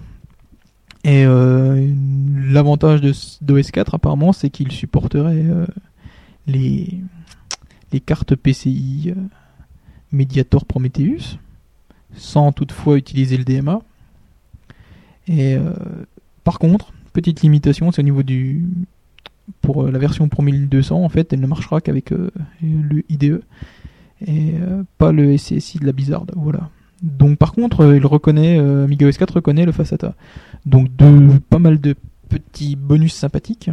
Et 1.03 1.25
l'avantage 1.25 3.01
d'OS 3.41 3.71
4 3.73 3.95
apparemment, 3.95 4.33
c'est 4.33 4.51
qu'il 4.51 4.71
supporterait 4.71 5.47
les, 6.47 7.01
les 7.93 8.01
cartes 8.01 8.35
PCI 8.35 9.15
euh, 9.17 9.21
Mediator 10.13 10.65
Prometheus, 10.65 11.39
sans 12.15 12.53
toutefois 12.53 12.97
utiliser 12.97 13.37
le 13.37 13.45
DMA. 13.45 13.81
Et 15.29 15.55
euh, 15.55 15.73
par 16.45 16.59
contre, 16.59 16.93
petite 17.13 17.43
limitation, 17.43 17.93
c'est 17.93 18.01
au 18.01 18.05
niveau 18.05 18.23
du. 18.23 18.67
Pour 19.61 19.85
euh, 19.85 19.91
la 19.91 19.99
version 19.99 20.29
pour 20.29 20.43
1200, 20.43 21.03
en 21.03 21.09
fait, 21.09 21.33
elle 21.33 21.41
ne 21.41 21.47
marchera 21.47 21.81
qu'avec 21.81 22.11
le 22.11 23.05
IDE 23.09 23.43
et 24.27 24.53
pas 24.99 25.13
le 25.13 25.37
SCSI 25.37 25.79
de 25.79 25.87
la 25.87 25.93
Blizzard. 25.93 26.27
Voilà. 26.37 26.69
Donc 27.03 27.39
par 27.39 27.53
contre, 27.53 27.95
il 27.95 28.05
reconnaît, 28.05 28.59
Amiga 28.59 29.09
OS 29.09 29.17
4 29.17 29.37
reconnaît 29.37 29.65
le 29.65 29.73
FASATA. 29.73 30.15
Donc 30.67 30.89
pas 31.49 31.59
mal 31.59 31.81
de 31.81 31.95
petits 32.29 32.77
bonus 32.77 33.15
sympathiques. 33.15 33.71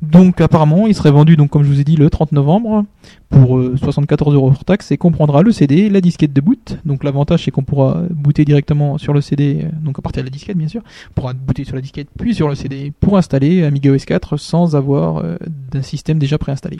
Donc 0.00 0.40
apparemment, 0.40 0.86
il 0.86 0.94
serait 0.94 1.10
vendu, 1.10 1.36
donc 1.36 1.50
comme 1.50 1.64
je 1.64 1.68
vous 1.68 1.80
ai 1.80 1.84
dit, 1.84 1.96
le 1.96 2.08
30 2.08 2.30
novembre 2.32 2.84
pour 3.30 3.60
74 3.76 4.32
euh, 4.32 4.36
euros 4.36 4.48
hors 4.48 4.64
taxe 4.64 4.92
et 4.92 4.96
comprendra 4.96 5.42
le 5.42 5.50
CD, 5.50 5.90
la 5.90 6.00
disquette 6.00 6.32
de 6.32 6.40
boot. 6.40 6.78
Donc 6.84 7.02
l'avantage 7.02 7.44
c'est 7.44 7.50
qu'on 7.50 7.64
pourra 7.64 8.02
booter 8.10 8.44
directement 8.44 8.96
sur 8.96 9.12
le 9.12 9.20
CD, 9.20 9.64
euh, 9.64 9.68
donc 9.82 9.98
à 9.98 10.02
partir 10.02 10.22
de 10.22 10.28
la 10.28 10.30
disquette 10.30 10.56
bien 10.56 10.68
sûr, 10.68 10.82
pourra 11.14 11.32
booter 11.32 11.64
sur 11.64 11.74
la 11.74 11.82
disquette 11.82 12.08
puis 12.16 12.34
sur 12.34 12.48
le 12.48 12.54
CD 12.54 12.92
pour 13.00 13.18
installer 13.18 13.64
Amiga 13.64 13.90
OS 13.90 14.04
4 14.04 14.36
sans 14.36 14.76
avoir 14.76 15.18
euh, 15.18 15.36
d'un 15.72 15.82
système 15.82 16.18
déjà 16.18 16.38
préinstallé. 16.38 16.78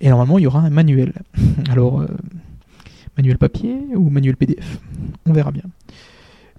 Et 0.00 0.08
normalement, 0.08 0.38
il 0.38 0.42
y 0.42 0.46
aura 0.46 0.60
un 0.60 0.70
manuel. 0.70 1.12
Alors 1.70 2.04
manuel 3.16 3.38
papier 3.38 3.76
ou 3.94 4.08
manuel 4.10 4.36
PDF, 4.36 4.78
on 5.26 5.32
verra 5.32 5.50
bien. 5.50 5.62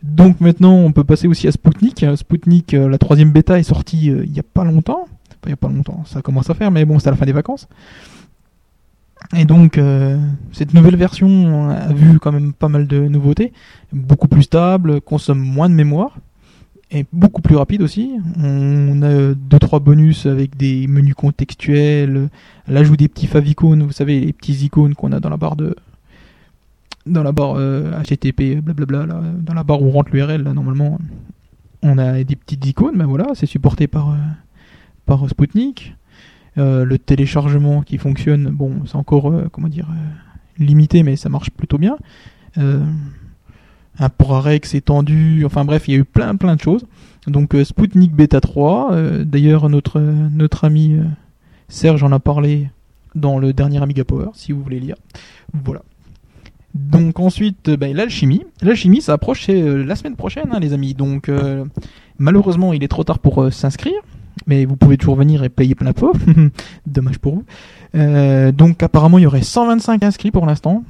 Donc 0.03 0.41
maintenant, 0.41 0.75
on 0.75 0.91
peut 0.91 1.03
passer 1.03 1.27
aussi 1.27 1.47
à 1.47 1.51
Spoutnik. 1.51 2.05
Spoutnik, 2.15 2.73
la 2.73 2.97
troisième 2.99 3.31
bêta 3.31 3.59
est 3.59 3.63
sortie 3.63 4.07
il 4.07 4.31
n'y 4.31 4.39
a 4.39 4.43
pas 4.43 4.63
longtemps 4.63 5.07
il 5.45 5.49
n'y 5.49 5.53
a 5.53 5.57
pas 5.57 5.69
longtemps, 5.69 6.03
ça 6.05 6.21
commence 6.21 6.49
à 6.49 6.53
faire, 6.53 6.71
mais 6.71 6.85
bon, 6.85 6.99
c'est 6.99 7.07
à 7.07 7.11
la 7.11 7.17
fin 7.17 7.25
des 7.25 7.31
vacances. 7.31 7.67
Et 9.35 9.45
donc, 9.45 9.77
euh, 9.77 10.17
cette 10.51 10.73
nouvelle 10.73 10.95
version 10.95 11.69
a 11.69 11.91
vu 11.91 12.19
quand 12.19 12.31
même 12.31 12.53
pas 12.53 12.69
mal 12.69 12.87
de 12.87 13.07
nouveautés, 13.07 13.51
beaucoup 13.91 14.27
plus 14.27 14.43
stable, 14.43 15.01
consomme 15.01 15.39
moins 15.39 15.69
de 15.69 15.73
mémoire, 15.73 16.17
et 16.91 17.05
beaucoup 17.11 17.41
plus 17.41 17.55
rapide 17.55 17.81
aussi. 17.81 18.11
On 18.41 19.01
a 19.01 19.33
deux 19.33 19.59
trois 19.59 19.79
bonus 19.79 20.25
avec 20.25 20.55
des 20.55 20.87
menus 20.87 21.15
contextuels, 21.15 22.29
l'ajout 22.67 22.95
des 22.95 23.07
petits 23.07 23.27
favicons, 23.27 23.77
vous 23.77 23.91
savez 23.91 24.19
les 24.21 24.33
petits 24.33 24.65
icônes 24.65 24.95
qu'on 24.95 25.11
a 25.11 25.19
dans 25.19 25.29
la 25.29 25.37
barre 25.37 25.55
de 25.55 25.75
dans 27.05 27.23
la 27.23 27.31
barre 27.31 27.55
HTTP 28.03 28.41
euh, 28.57 28.61
blablabla 28.61 29.05
là, 29.05 29.21
dans 29.39 29.53
la 29.53 29.63
barre 29.63 29.81
où 29.81 29.91
rentre 29.91 30.11
l'URL 30.11 30.43
là 30.43 30.53
normalement 30.53 30.99
on 31.81 31.97
a 31.97 32.23
des 32.23 32.35
petites 32.35 32.65
icônes 32.65 32.95
mais 32.97 33.05
voilà, 33.05 33.27
c'est 33.33 33.45
supporté 33.45 33.87
par 33.87 34.09
euh, 34.09 34.17
par 35.07 35.27
Spoutnik. 35.27 35.95
Euh, 36.59 36.85
le 36.85 36.99
téléchargement 36.99 37.81
qui 37.81 37.97
fonctionne, 37.97 38.49
bon, 38.49 38.81
c'est 38.85 38.95
encore, 38.95 39.31
euh, 39.31 39.47
comment 39.51 39.67
dire, 39.67 39.87
euh, 39.89 40.63
limité, 40.63 41.03
mais 41.03 41.15
ça 41.15 41.29
marche 41.29 41.49
plutôt 41.49 41.79
bien. 41.79 41.97
un 43.99 44.09
port 44.09 44.43
Rex 44.43 44.75
étendu, 44.75 45.43
enfin 45.45 45.65
bref, 45.65 45.87
il 45.87 45.91
y 45.91 45.95
a 45.95 45.99
eu 45.99 46.03
plein 46.03 46.35
plein 46.35 46.55
de 46.55 46.61
choses. 46.61 46.85
Donc 47.25 47.55
Spoutnik 47.63 48.13
Beta 48.13 48.41
3, 48.41 49.23
d'ailleurs 49.23 49.69
notre, 49.69 49.99
notre 49.99 50.65
ami 50.65 50.97
Serge 51.67 52.03
en 52.03 52.11
a 52.11 52.19
parlé 52.19 52.69
dans 53.15 53.37
le 53.39 53.53
dernier 53.53 53.81
Amiga 53.81 54.03
Power, 54.03 54.29
si 54.33 54.51
vous 54.51 54.61
voulez 54.63 54.79
lire. 54.79 54.95
Voilà. 55.53 55.81
Donc 56.73 57.19
ensuite, 57.19 57.69
ben, 57.71 57.95
l'alchimie. 57.95 58.43
L'alchimie, 58.61 59.01
ça 59.01 59.13
approche 59.13 59.47
la 59.47 59.95
semaine 59.95 60.15
prochaine, 60.15 60.49
hein, 60.51 60.59
les 60.59 60.73
amis. 60.73 60.93
Donc 60.95 61.29
malheureusement, 62.17 62.73
il 62.73 62.83
est 62.83 62.87
trop 62.87 63.03
tard 63.03 63.19
pour 63.19 63.51
s'inscrire 63.51 64.01
mais 64.45 64.65
vous 64.65 64.75
pouvez 64.75 64.97
toujours 64.97 65.15
venir 65.15 65.43
et 65.43 65.49
payer 65.49 65.75
plein 65.75 65.93
pot. 65.93 66.15
Dommage 66.85 67.19
pour 67.19 67.35
vous. 67.35 67.45
Euh, 67.95 68.51
donc 68.51 68.83
apparemment 68.83 69.17
il 69.17 69.23
y 69.23 69.27
aurait 69.27 69.41
125 69.41 70.03
inscrits 70.03 70.31
pour 70.31 70.45
l'instant, 70.45 70.83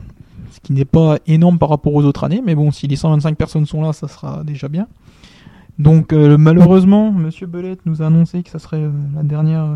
ce 0.52 0.60
qui 0.60 0.74
n'est 0.74 0.86
pas 0.86 1.18
énorme 1.28 1.60
par 1.60 1.70
rapport 1.70 1.94
aux 1.94 2.04
autres 2.04 2.24
années, 2.24 2.42
mais 2.46 2.56
bon, 2.56 2.72
si 2.72 2.88
les 2.88 2.96
125 2.96 3.38
personnes 3.38 3.66
sont 3.66 3.82
là, 3.82 3.94
ça 3.94 4.08
sera 4.08 4.44
déjà 4.44 4.68
bien. 4.68 4.88
Donc 5.80 6.12
euh, 6.12 6.38
malheureusement, 6.38 7.12
Monsieur 7.12 7.48
Belette 7.48 7.86
nous 7.86 8.02
a 8.02 8.08
annoncé 8.08 8.44
que 8.44 8.50
ça 8.50 8.60
serait 8.60 8.82
euh, 8.82 8.92
la 9.16 9.24
dernière, 9.24 9.68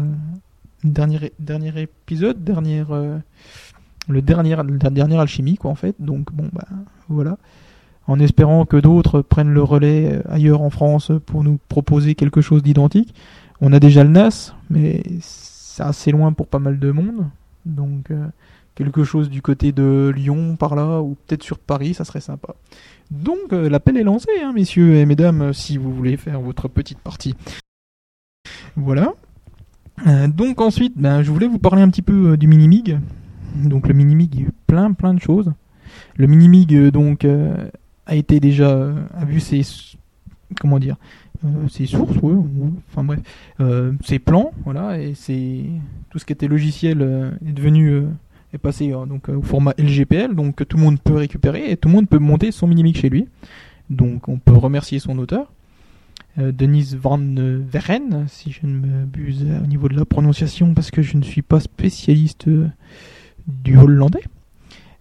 dernier, 0.83 1.31
dernier 1.39 1.79
épisode, 1.79 2.43
dernière, 2.43 2.87
le 4.07 4.21
dernier, 4.21 4.55
la 4.55 4.89
dernière 4.89 5.19
alchimie 5.19 5.57
quoi 5.57 5.71
en 5.71 5.75
fait. 5.75 5.95
Donc 5.99 6.33
bon 6.33 6.49
bah 6.53 6.67
voilà 7.07 7.37
en 8.07 8.19
espérant 8.19 8.65
que 8.65 8.77
d'autres 8.77 9.21
prennent 9.21 9.53
le 9.53 9.63
relais 9.63 10.21
ailleurs 10.27 10.61
en 10.61 10.69
France 10.69 11.11
pour 11.25 11.43
nous 11.43 11.59
proposer 11.69 12.15
quelque 12.15 12.41
chose 12.41 12.63
d'identique. 12.63 13.13
On 13.61 13.73
a 13.73 13.79
déjà 13.79 14.03
le 14.03 14.09
NAS, 14.09 14.55
mais 14.71 15.03
c'est 15.21 15.83
assez 15.83 16.11
loin 16.11 16.33
pour 16.33 16.47
pas 16.47 16.57
mal 16.57 16.79
de 16.79 16.91
monde. 16.91 17.27
Donc 17.65 18.09
euh, 18.09 18.27
quelque 18.73 19.03
chose 19.03 19.29
du 19.29 19.43
côté 19.43 19.71
de 19.71 20.11
Lyon 20.15 20.55
par 20.55 20.75
là, 20.75 21.01
ou 21.01 21.15
peut-être 21.27 21.43
sur 21.43 21.59
Paris, 21.59 21.93
ça 21.93 22.03
serait 22.03 22.21
sympa. 22.21 22.55
Donc 23.11 23.53
euh, 23.53 23.69
l'appel 23.69 23.97
est 23.97 24.03
lancé, 24.03 24.29
hein, 24.43 24.51
messieurs 24.51 24.95
et 24.95 25.05
mesdames, 25.05 25.53
si 25.53 25.77
vous 25.77 25.93
voulez 25.93 26.17
faire 26.17 26.41
votre 26.41 26.67
petite 26.67 26.97
partie. 26.97 27.35
Voilà. 28.75 29.13
Euh, 30.07 30.27
donc 30.27 30.59
ensuite, 30.59 30.97
ben, 30.97 31.21
je 31.21 31.29
voulais 31.29 31.47
vous 31.47 31.59
parler 31.59 31.83
un 31.83 31.89
petit 31.89 32.01
peu 32.01 32.37
du 32.37 32.47
Minimig. 32.47 32.99
Donc 33.55 33.87
le 33.87 33.93
Minimig, 33.93 34.49
plein 34.65 34.91
plein 34.93 35.13
de 35.13 35.19
choses. 35.19 35.53
Le 36.15 36.25
Minimig 36.25 36.89
donc 36.89 37.27
a 38.05 38.15
été 38.15 38.39
déjà 38.39 38.91
a 39.13 39.25
vu 39.25 39.39
ses 39.39 39.61
comment 40.59 40.79
dire 40.79 40.95
euh, 40.95 41.20
ses 41.69 41.85
sources, 41.87 42.17
ouais, 42.17 42.35
enfin 42.89 43.03
bref, 43.03 43.19
euh, 43.59 43.93
ses 44.03 44.19
plans, 44.19 44.51
voilà, 44.63 44.99
et 44.99 45.13
c'est 45.15 45.63
tout 46.09 46.19
ce 46.19 46.25
qui 46.25 46.33
était 46.33 46.47
logiciel 46.47 47.01
euh, 47.01 47.31
est 47.47 47.53
devenu 47.53 48.03
est 48.53 48.57
passé 48.57 48.93
donc 49.07 49.29
au 49.29 49.41
format 49.41 49.73
LGPL, 49.77 50.35
donc 50.35 50.67
tout 50.67 50.77
le 50.77 50.83
monde 50.83 50.99
peut 50.99 51.15
récupérer 51.15 51.71
et 51.71 51.77
tout 51.77 51.87
le 51.87 51.95
monde 51.95 52.09
peut 52.09 52.19
monter 52.19 52.51
son 52.51 52.67
Minimic 52.67 52.97
chez 52.97 53.09
lui. 53.09 53.27
Donc 53.89 54.27
on 54.27 54.37
peut 54.39 54.55
remercier 54.55 54.99
son 54.99 55.17
auteur, 55.19 55.53
Denise 56.37 56.97
Van 56.97 57.17
Veren, 57.17 58.25
si 58.27 58.51
je 58.51 58.67
ne 58.67 58.85
m'abuse 58.85 59.45
au 59.63 59.67
niveau 59.67 59.87
de 59.87 59.95
la 59.95 60.03
prononciation, 60.03 60.73
parce 60.73 60.91
que 60.91 61.01
je 61.01 61.15
ne 61.15 61.23
suis 61.23 61.41
pas 61.41 61.61
spécialiste 61.61 62.49
du 63.47 63.77
hollandais. 63.77 64.23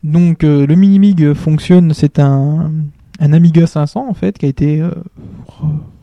Donc 0.04 0.44
le 0.44 0.72
Minimig 0.74 1.34
fonctionne, 1.34 1.92
c'est 1.92 2.20
un, 2.20 2.70
un 3.18 3.32
Amiga 3.32 3.66
500 3.66 4.08
en 4.08 4.14
fait 4.14 4.38
qui 4.38 4.46
a 4.46 4.48
été 4.48 4.80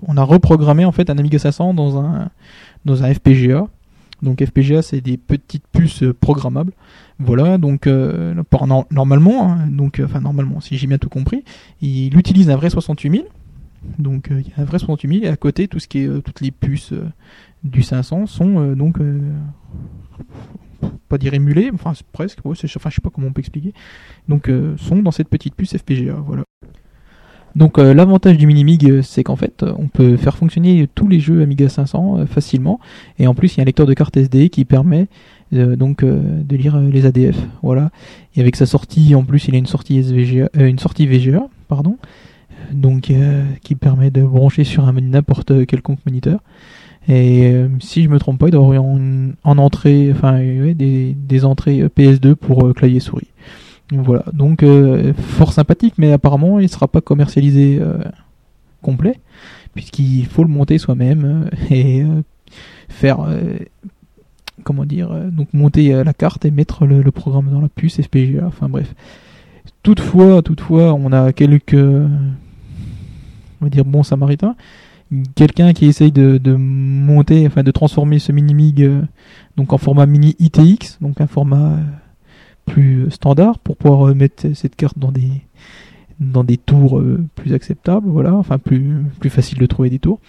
on 0.07 0.17
a 0.17 0.23
reprogrammé 0.23 0.85
en 0.85 0.91
fait 0.91 1.09
un 1.09 1.17
Amiga 1.17 1.37
500 1.37 1.73
dans 1.73 1.99
un 1.99 2.29
dans 2.85 3.03
un 3.03 3.13
FPGA. 3.13 3.67
Donc 4.23 4.43
FPGA 4.43 4.81
c'est 4.81 5.01
des 5.01 5.17
petites 5.17 5.67
puces 5.71 6.03
euh, 6.03 6.13
programmables. 6.13 6.71
Voilà, 7.19 7.57
donc 7.57 7.87
euh, 7.87 8.33
normalement, 8.91 9.51
hein, 9.51 9.67
donc 9.67 9.99
euh, 9.99 10.05
enfin 10.05 10.21
normalement, 10.21 10.59
si 10.59 10.77
j'ai 10.77 10.87
bien 10.87 10.97
tout 10.97 11.09
compris, 11.09 11.43
il 11.81 12.17
utilise 12.17 12.49
un 12.49 12.55
vrai 12.55 12.69
68000. 12.69 13.25
Donc 13.99 14.29
il 14.31 14.47
y 14.47 14.53
a 14.57 14.61
un 14.61 14.65
vrai 14.65 14.79
68000 14.79 15.25
et 15.25 15.27
à 15.27 15.35
côté 15.35 15.67
tout 15.67 15.79
ce 15.79 15.87
qui 15.87 15.99
est 15.99 16.21
toutes 16.23 16.41
les 16.41 16.51
puces 16.51 16.93
du 17.63 17.83
500 17.83 18.25
sont 18.25 18.73
donc 18.73 18.97
pas 21.07 21.17
dire 21.17 21.33
émulées, 21.33 21.69
enfin 21.73 21.93
presque, 22.11 22.39
ouais, 22.43 22.51
enfin 22.51 22.89
je 22.89 22.95
sais 22.95 23.01
pas 23.01 23.09
comment 23.11 23.27
on 23.27 23.33
peut 23.33 23.39
expliquer. 23.39 23.73
Donc 24.27 24.49
sont 24.77 24.97
dans 24.97 25.11
cette 25.11 25.29
petite 25.29 25.55
puce 25.55 25.77
FPGA, 25.77 26.13
voilà. 26.13 26.43
Donc 27.57 27.79
euh, 27.79 27.95
l'avantage 27.95 28.37
du 28.37 28.45
Minimig, 28.45 28.87
euh, 28.87 29.01
c'est 29.01 29.23
qu'en 29.23 29.35
fait, 29.35 29.63
euh, 29.63 29.73
on 29.79 29.87
peut 29.87 30.15
faire 30.15 30.37
fonctionner 30.37 30.87
tous 30.93 31.07
les 31.07 31.19
jeux 31.19 31.41
Amiga 31.41 31.67
500 31.67 32.27
facilement, 32.27 32.79
et 33.17 33.25
en 33.25 33.33
plus 33.33 33.55
il 33.55 33.57
y 33.57 33.61
a 33.61 33.63
un 33.63 33.65
lecteur 33.65 33.87
de 33.87 33.95
carte 33.95 34.15
SD 34.15 34.49
qui 34.49 34.63
permet 34.63 35.07
donc 35.51 36.03
de 36.03 36.55
lire 36.55 36.77
les 36.77 37.05
ADF. 37.05 37.37
Voilà. 37.63 37.89
Et 38.35 38.41
avec 38.41 38.57
sa 38.57 38.65
sortie, 38.65 39.15
en 39.15 39.23
plus, 39.23 39.47
il 39.47 39.55
a 39.55 39.57
une 39.57 39.65
sortie 39.65 40.03
SVGA, 40.03 40.49
une 40.55 40.77
sortie 40.77 41.07
VGA, 41.07 41.47
pardon, 41.69 41.95
donc 42.73 43.13
qui 43.63 43.75
permet 43.75 44.11
de 44.11 44.23
brancher 44.23 44.65
sur 44.65 44.85
un 44.85 44.91
n'importe 44.91 45.65
quelconque 45.65 45.99
moniteur. 46.05 46.41
Et 47.07 47.53
si 47.79 48.03
je 48.03 48.09
me 48.09 48.19
trompe 48.19 48.39
pas, 48.39 48.49
il 48.49 48.51
doit 48.51 48.75
y 48.75 48.77
avoir 48.77 48.83
en, 48.83 49.57
entrée, 49.57 50.09
enfin 50.11 50.37
des, 50.37 51.15
des, 51.15 51.45
entrées 51.45 51.79
PS2 51.97 52.35
pour 52.35 52.73
clavier 52.73 52.99
souris. 52.99 53.29
Voilà, 53.91 54.25
donc 54.33 54.63
euh, 54.63 55.13
fort 55.13 55.53
sympathique, 55.53 55.93
mais 55.97 56.11
apparemment 56.11 56.59
il 56.59 56.63
ne 56.63 56.67
sera 56.67 56.87
pas 56.87 56.99
commercialisé 56.99 57.79
euh, 57.79 57.97
complet, 58.81 59.19
puisqu'il 59.75 60.25
faut 60.25 60.43
le 60.43 60.49
monter 60.49 60.77
soi-même 60.77 61.49
euh, 61.53 61.55
et 61.73 62.05
faire, 62.89 63.19
comment 64.63 64.85
dire, 64.85 65.09
donc 65.31 65.53
monter 65.53 66.03
la 66.03 66.13
carte 66.13 66.43
et 66.45 66.51
mettre 66.51 66.85
le, 66.85 67.11
programme 67.11 67.49
dans 67.49 67.61
la 67.61 67.69
puce 67.69 68.01
SPGA, 68.01 68.45
enfin 68.45 68.67
bref. 68.67 68.93
Toutefois, 69.83 70.41
toutefois, 70.41 70.93
on 70.93 71.11
a 71.13 71.31
quelques, 71.31 71.73
on 71.73 72.09
va 73.61 73.69
dire, 73.69 73.85
bons 73.85 74.03
samaritains. 74.03 74.55
Quelqu'un 75.35 75.71
qui 75.71 75.85
essaye 75.85 76.11
de, 76.11 76.37
de, 76.37 76.53
monter, 76.55 77.47
enfin 77.47 77.63
de 77.63 77.71
transformer 77.71 78.19
ce 78.19 78.33
mini-mig 78.33 78.89
donc 79.55 79.71
en 79.71 79.77
format 79.77 80.05
mini 80.05 80.35
ITX, 80.39 80.99
donc 80.99 81.21
un 81.21 81.27
format 81.27 81.77
plus 82.67 83.09
standard 83.09 83.57
pour 83.59 83.77
pouvoir 83.77 84.13
mettre 84.13 84.53
cette 84.53 84.75
carte 84.75 84.99
dans 84.99 85.11
des 85.11 85.31
dans 86.19 86.43
des 86.43 86.57
tours 86.57 86.99
plus 87.35 87.53
acceptables, 87.53 88.09
voilà, 88.09 88.33
enfin 88.33 88.57
plus 88.57 89.03
plus 89.19 89.29
facile 89.29 89.59
de 89.59 89.65
trouver 89.65 89.89
des 89.89 89.99
tours. 89.99 90.19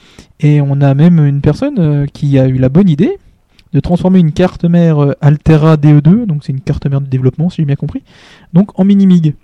Et 0.40 0.60
on 0.60 0.80
a 0.80 0.94
même 0.94 1.18
une 1.18 1.40
personne 1.40 2.06
qui 2.12 2.38
a 2.38 2.46
eu 2.46 2.58
la 2.58 2.68
bonne 2.68 2.88
idée 2.88 3.18
de 3.72 3.80
transformer 3.80 4.18
une 4.18 4.32
carte 4.32 4.64
mère 4.64 5.14
Altera 5.20 5.76
DE2, 5.76 6.26
donc 6.26 6.44
c'est 6.44 6.52
une 6.52 6.60
carte 6.60 6.86
mère 6.86 7.00
de 7.00 7.06
développement 7.06 7.50
si 7.50 7.56
j'ai 7.62 7.66
bien 7.66 7.76
compris, 7.76 8.02
donc 8.52 8.78
en 8.78 8.84
mini 8.84 9.06
MIG. 9.06 9.34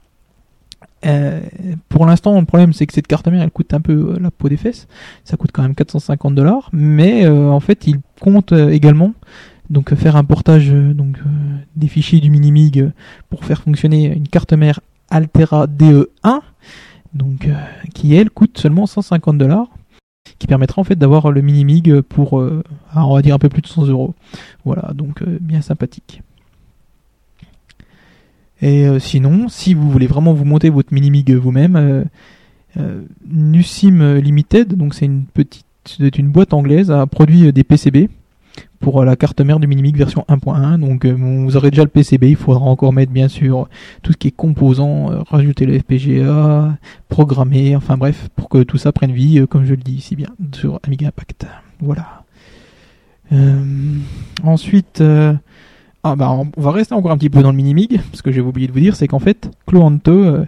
Euh, 1.06 1.40
pour 1.88 2.06
l'instant, 2.06 2.38
le 2.38 2.46
problème 2.46 2.72
c'est 2.72 2.86
que 2.86 2.94
cette 2.94 3.06
carte 3.06 3.28
mère 3.28 3.42
elle 3.42 3.50
coûte 3.50 3.74
un 3.74 3.80
peu 3.80 3.92
euh, 3.92 4.18
la 4.20 4.30
peau 4.30 4.48
des 4.48 4.56
fesses. 4.56 4.86
Ça 5.24 5.36
coûte 5.36 5.50
quand 5.52 5.62
même 5.62 5.74
450 5.74 6.34
dollars, 6.34 6.70
mais 6.72 7.26
euh, 7.26 7.50
en 7.50 7.60
fait 7.60 7.86
il 7.86 7.96
compte 8.20 8.52
également 8.52 9.12
donc 9.70 9.94
faire 9.94 10.16
un 10.16 10.24
portage 10.24 10.70
donc 10.70 11.18
des 11.76 11.88
fichiers 11.88 12.20
du 12.20 12.30
Minimig 12.30 12.90
pour 13.30 13.44
faire 13.44 13.62
fonctionner 13.62 14.14
une 14.14 14.28
carte 14.28 14.52
mère 14.52 14.80
Altera 15.10 15.66
DE1, 15.66 16.40
donc 17.14 17.48
qui 17.94 18.14
elle 18.14 18.30
coûte 18.30 18.58
seulement 18.58 18.86
150 18.86 19.38
dollars, 19.38 19.68
qui 20.38 20.46
permettra 20.46 20.80
en 20.80 20.84
fait 20.84 20.96
d'avoir 20.96 21.30
le 21.30 21.40
Minimig 21.40 22.00
pour 22.02 22.34
on 22.34 23.14
va 23.14 23.22
dire 23.22 23.34
un 23.34 23.38
peu 23.38 23.48
plus 23.48 23.62
de 23.62 23.66
100 23.66 23.86
euros. 23.86 24.14
Voilà, 24.64 24.92
donc 24.94 25.22
bien 25.22 25.62
sympathique. 25.62 26.22
Et 28.64 28.86
euh, 28.86 28.98
sinon, 28.98 29.48
si 29.48 29.74
vous 29.74 29.90
voulez 29.90 30.06
vraiment 30.06 30.32
vous 30.32 30.46
monter 30.46 30.70
votre 30.70 30.94
mini-mig 30.94 31.30
vous-même, 31.34 31.76
euh, 31.76 32.04
euh, 32.78 33.02
Nusim 33.28 34.16
Limited, 34.16 34.74
donc 34.74 34.94
c'est 34.94 35.04
une 35.04 35.24
petite, 35.26 35.66
une 36.16 36.30
boîte 36.30 36.54
anglaise, 36.54 36.90
a 36.90 37.06
produit 37.06 37.52
des 37.52 37.62
PCB 37.62 38.08
pour 38.84 39.02
la 39.02 39.16
carte 39.16 39.40
mère 39.40 39.58
du 39.60 39.66
Minimig 39.66 39.96
version 39.96 40.26
1.1. 40.28 40.78
Donc 40.78 41.06
vous 41.06 41.56
aurez 41.56 41.70
déjà 41.70 41.84
le 41.84 41.88
PCB, 41.88 42.24
il 42.28 42.36
faudra 42.36 42.66
encore 42.66 42.92
mettre 42.92 43.12
bien 43.12 43.28
sûr 43.28 43.66
tout 44.02 44.12
ce 44.12 44.18
qui 44.18 44.28
est 44.28 44.30
composant, 44.30 45.24
rajouter 45.30 45.64
le 45.64 45.78
FPGA, 45.78 46.76
programmer, 47.08 47.74
enfin 47.76 47.96
bref, 47.96 48.28
pour 48.36 48.50
que 48.50 48.62
tout 48.62 48.76
ça 48.76 48.92
prenne 48.92 49.12
vie, 49.12 49.42
comme 49.48 49.64
je 49.64 49.70
le 49.70 49.78
dis 49.78 49.94
ici 49.94 50.16
bien, 50.16 50.28
sur 50.52 50.80
Amiga 50.82 51.08
Impact. 51.08 51.46
Voilà. 51.80 52.24
ensuite, 54.42 55.02
ah 56.02 56.16
bah 56.16 56.30
on 56.30 56.60
va 56.60 56.70
rester 56.70 56.94
encore 56.94 57.12
un 57.12 57.16
petit 57.16 57.30
peu 57.30 57.42
dans 57.42 57.52
le 57.52 57.56
Minimig, 57.56 58.02
parce 58.10 58.20
que 58.20 58.32
j'ai 58.32 58.42
oublié 58.42 58.68
de 58.68 58.72
vous 58.72 58.80
dire, 58.80 58.96
c'est 58.96 59.08
qu'en 59.08 59.18
fait, 59.18 59.50
Cloanto 59.66 60.44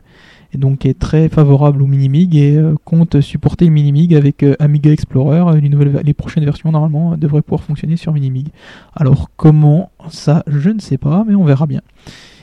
euh, 0.55 0.55
est 0.55 0.59
donc 0.59 0.87
est 0.87 0.99
très 0.99 1.29
favorable 1.29 1.83
au 1.83 1.87
Minimig 1.87 2.37
et 2.37 2.57
euh, 2.57 2.75
compte 2.85 3.21
supporter 3.21 3.67
le 3.67 3.71
Minimig 3.73 4.15
avec 4.15 4.43
euh, 4.43 4.57
Amiga 4.59 4.91
Explorer. 4.91 5.61
Les, 5.61 5.69
nouvelles, 5.69 6.01
les 6.05 6.15
prochaines 6.15 6.45
versions 6.45 6.71
normalement 6.73 7.17
devraient 7.17 7.43
pouvoir 7.43 7.63
fonctionner 7.63 7.97
sur 7.97 8.13
Minimig. 8.13 8.49
Alors 8.95 9.31
comment 9.37 9.91
ça, 10.09 10.43
je 10.47 10.71
ne 10.71 10.81
sais 10.81 10.99
pas, 10.99 11.25
mais 11.27 11.35
on 11.35 11.45
verra 11.45 11.67
bien. 11.67 11.83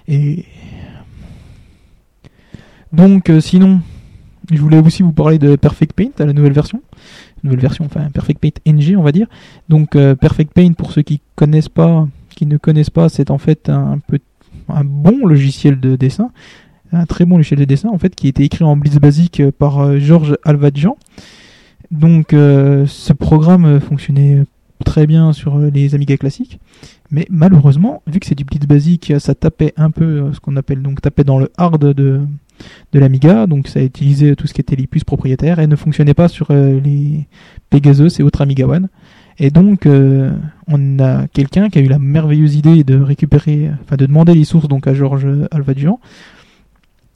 Et 0.08 0.46
donc 2.92 3.32
sinon, 3.40 3.82
je 4.52 4.62
voulais 4.62 4.80
aussi 4.80 5.02
vous 5.02 5.14
parler 5.14 5.40
de 5.40 5.56
Perfect 5.56 5.94
Paint, 5.94 6.12
la 6.20 6.34
nouvelle 6.34 6.54
version 6.54 6.82
nouvelle 7.44 7.60
version, 7.60 7.84
enfin 7.84 8.10
Perfect 8.14 8.40
Paint 8.40 8.72
NG 8.72 8.96
on 8.96 9.04
va 9.04 9.12
dire. 9.12 9.28
Donc 9.68 9.92
Perfect 9.92 10.54
Paint 10.54 10.74
pour 10.74 10.92
ceux 10.92 11.02
qui 11.02 11.22
connaissent 11.36 11.70
pas, 11.70 12.08
qui 12.30 12.46
ne 12.46 12.58
connaissent 12.58 12.90
pas, 12.90 13.10
c'est 13.10 13.32
en 13.32 13.38
fait 13.38 13.70
un 13.70 14.00
bon 14.84 15.26
logiciel 15.26 15.80
de 15.80 15.96
dessin, 15.96 16.32
un 16.94 17.06
très 17.06 17.26
bon 17.26 17.38
logiciel 17.38 17.60
de 17.60 17.66
dessin 17.66 17.90
en 17.90 17.98
fait, 17.98 18.16
qui 18.16 18.28
a 18.28 18.30
été 18.30 18.44
écrit 18.44 18.64
en 18.64 18.78
Blitz 18.78 18.98
basique 18.98 19.40
euh, 19.40 19.52
par 19.52 19.80
euh, 19.80 20.00
Georges 20.00 20.38
Alvadjian. 20.44 20.98
Donc 21.92 22.34
euh, 22.34 22.86
ce 22.88 23.14
programme 23.14 23.80
fonctionnait 23.80 24.44
très 24.86 25.08
bien 25.08 25.34
sur 25.34 25.58
les 25.58 25.96
Amiga 25.96 26.18
classiques, 26.18 26.60
mais 27.12 27.26
malheureusement, 27.30 28.02
vu 28.08 28.20
que 28.20 28.26
c'est 28.26 28.36
du 28.36 28.44
Blitz 28.44 28.66
basique, 28.66 29.14
ça 29.20 29.36
tapait 29.36 29.74
un 29.78 29.92
peu 29.92 30.32
ce 30.34 30.40
qu'on 30.40 30.56
appelle 30.58 30.82
donc 30.82 31.02
tapait 31.02 31.24
dans 31.24 31.40
le 31.40 31.52
hard 31.58 31.94
de, 31.94 32.22
de 32.92 33.00
l'Amiga, 33.00 33.48
donc 33.48 33.68
ça 33.68 33.80
a 33.80 33.84
utilisé 33.84 34.36
tout 34.36 34.48
ce 34.48 34.54
qui 34.54 34.62
était 34.62 34.76
les 34.76 34.88
puces 34.88 35.04
propriétaires 35.04 35.60
et 35.60 35.67
ne 35.67 35.76
fonctionnait 35.76 36.13
pas 36.13 36.28
sur 36.28 36.52
les 36.52 37.28
Pegasus 37.70 38.20
et 38.20 38.24
autres 38.24 38.41
Amiga 38.41 38.67
One. 38.67 38.89
Et 39.39 39.52
donc, 39.52 39.88
on 39.88 41.00
a 41.00 41.28
quelqu'un 41.28 41.70
qui 41.70 41.80
a 41.80 41.82
eu 41.82 41.88
la 41.88 42.00
merveilleuse 42.00 42.56
idée 42.56 42.84
de 42.84 43.00
récupérer, 43.00 43.72
enfin 43.84 43.96
de 43.96 44.06
demander 44.06 44.34
les 44.34 44.44
sources 44.44 44.67
donc 44.67 44.86
à 44.88 44.94
Georges 44.94 45.28
Alvadian, 45.52 46.00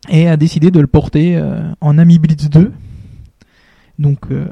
et 0.10 0.28
a 0.28 0.38
décidé 0.38 0.72
de 0.72 0.80
le 0.80 0.88
porter 0.88 1.38
euh, 1.38 1.62
en 1.82 1.98
Ami 1.98 2.20
Blitz 2.20 2.50
2. 2.50 2.72
Donc, 4.00 4.20
euh, 4.32 4.48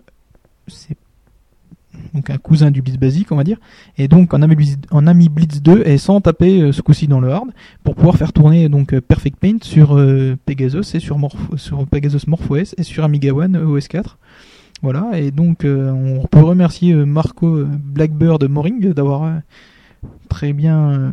c'est 0.67 0.97
donc 2.13 2.29
un 2.29 2.37
cousin 2.37 2.71
du 2.71 2.81
Blitz 2.81 2.97
basique, 2.97 3.31
on 3.31 3.35
va 3.35 3.43
dire. 3.43 3.57
Et 3.97 4.07
donc 4.07 4.33
en 4.33 4.41
Ami 4.41 4.55
Blitz, 4.55 4.77
en 4.91 5.07
Ami 5.07 5.29
Blitz 5.29 5.61
2 5.61 5.83
et 5.85 5.97
sans 5.97 6.21
taper 6.21 6.71
ce 6.71 6.81
coup-ci 6.81 7.07
dans 7.07 7.19
le 7.19 7.31
hard 7.31 7.49
pour 7.83 7.95
pouvoir 7.95 8.17
faire 8.17 8.33
tourner 8.33 8.69
donc 8.69 8.97
Perfect 8.99 9.37
Paint 9.37 9.57
sur 9.61 10.01
Pegasus 10.45 10.95
et 10.95 10.99
sur, 10.99 11.17
sur 11.55 11.85
Pegasus 11.87 12.27
MorphOS 12.27 12.75
et 12.77 12.83
sur 12.83 13.03
Amiga 13.03 13.33
One 13.33 13.57
OS 13.57 13.87
4. 13.87 14.17
Voilà, 14.81 15.17
et 15.17 15.31
donc 15.31 15.65
euh, 15.65 15.89
on 15.89 16.27
peut 16.27 16.41
remercier 16.41 16.93
euh, 16.93 17.05
Marco 17.05 17.47
euh, 17.47 17.67
Blackbird 17.67 18.43
Moring 18.43 18.93
d'avoir 18.93 19.41
très 20.29 20.53
bien 20.53 21.11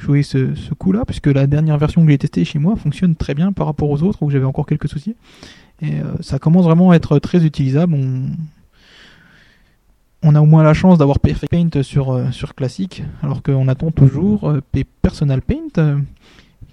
joué 0.00 0.22
ce, 0.22 0.74
coup-là, 0.74 1.04
puisque 1.04 1.26
la 1.26 1.46
dernière 1.46 1.78
version 1.78 2.04
que 2.04 2.10
j'ai 2.10 2.18
testée 2.18 2.44
chez 2.44 2.58
moi 2.58 2.76
fonctionne 2.76 3.14
très 3.14 3.34
bien 3.34 3.52
par 3.52 3.66
rapport 3.66 3.90
aux 3.90 4.02
autres 4.02 4.22
où 4.22 4.30
j'avais 4.30 4.44
encore 4.44 4.66
quelques 4.66 4.88
soucis. 4.88 5.16
Et 5.82 5.94
ça 6.20 6.38
commence 6.38 6.64
vraiment 6.64 6.90
à 6.90 6.96
être 6.96 7.18
très 7.18 7.44
utilisable. 7.44 7.96
On, 10.22 10.34
a 10.34 10.40
au 10.40 10.46
moins 10.46 10.62
la 10.62 10.74
chance 10.74 10.98
d'avoir 10.98 11.20
Perfect 11.20 11.50
Paint 11.50 11.82
sur, 11.82 12.20
sur 12.32 12.54
Classic, 12.54 13.02
alors 13.22 13.42
qu'on 13.42 13.66
attend 13.68 13.90
toujours 13.90 14.52
Personal 15.00 15.40
Paint 15.40 16.02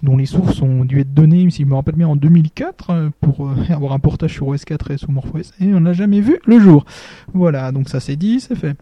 dont 0.03 0.17
les 0.17 0.25
sources 0.25 0.61
ont 0.61 0.85
dû 0.85 0.99
être 0.99 1.13
données, 1.13 1.49
si 1.49 1.63
je 1.63 1.67
me 1.67 1.75
rappelle 1.75 1.95
bien, 1.95 2.07
en 2.07 2.15
2004 2.15 2.89
euh, 2.89 3.09
pour 3.21 3.47
euh, 3.47 3.55
avoir 3.69 3.93
un 3.93 3.99
portage 3.99 4.33
sur 4.33 4.47
OS4 4.47 4.93
et 4.93 4.97
sous 4.97 5.11
MorphOS, 5.11 5.53
et 5.59 5.73
on 5.73 5.81
n'a 5.81 5.93
jamais 5.93 6.21
vu 6.21 6.39
le 6.45 6.59
jour. 6.59 6.85
Voilà, 7.33 7.71
donc 7.71 7.89
ça 7.89 7.99
c'est 7.99 8.15
dit, 8.15 8.39
c'est 8.39 8.55
fait. 8.55 8.77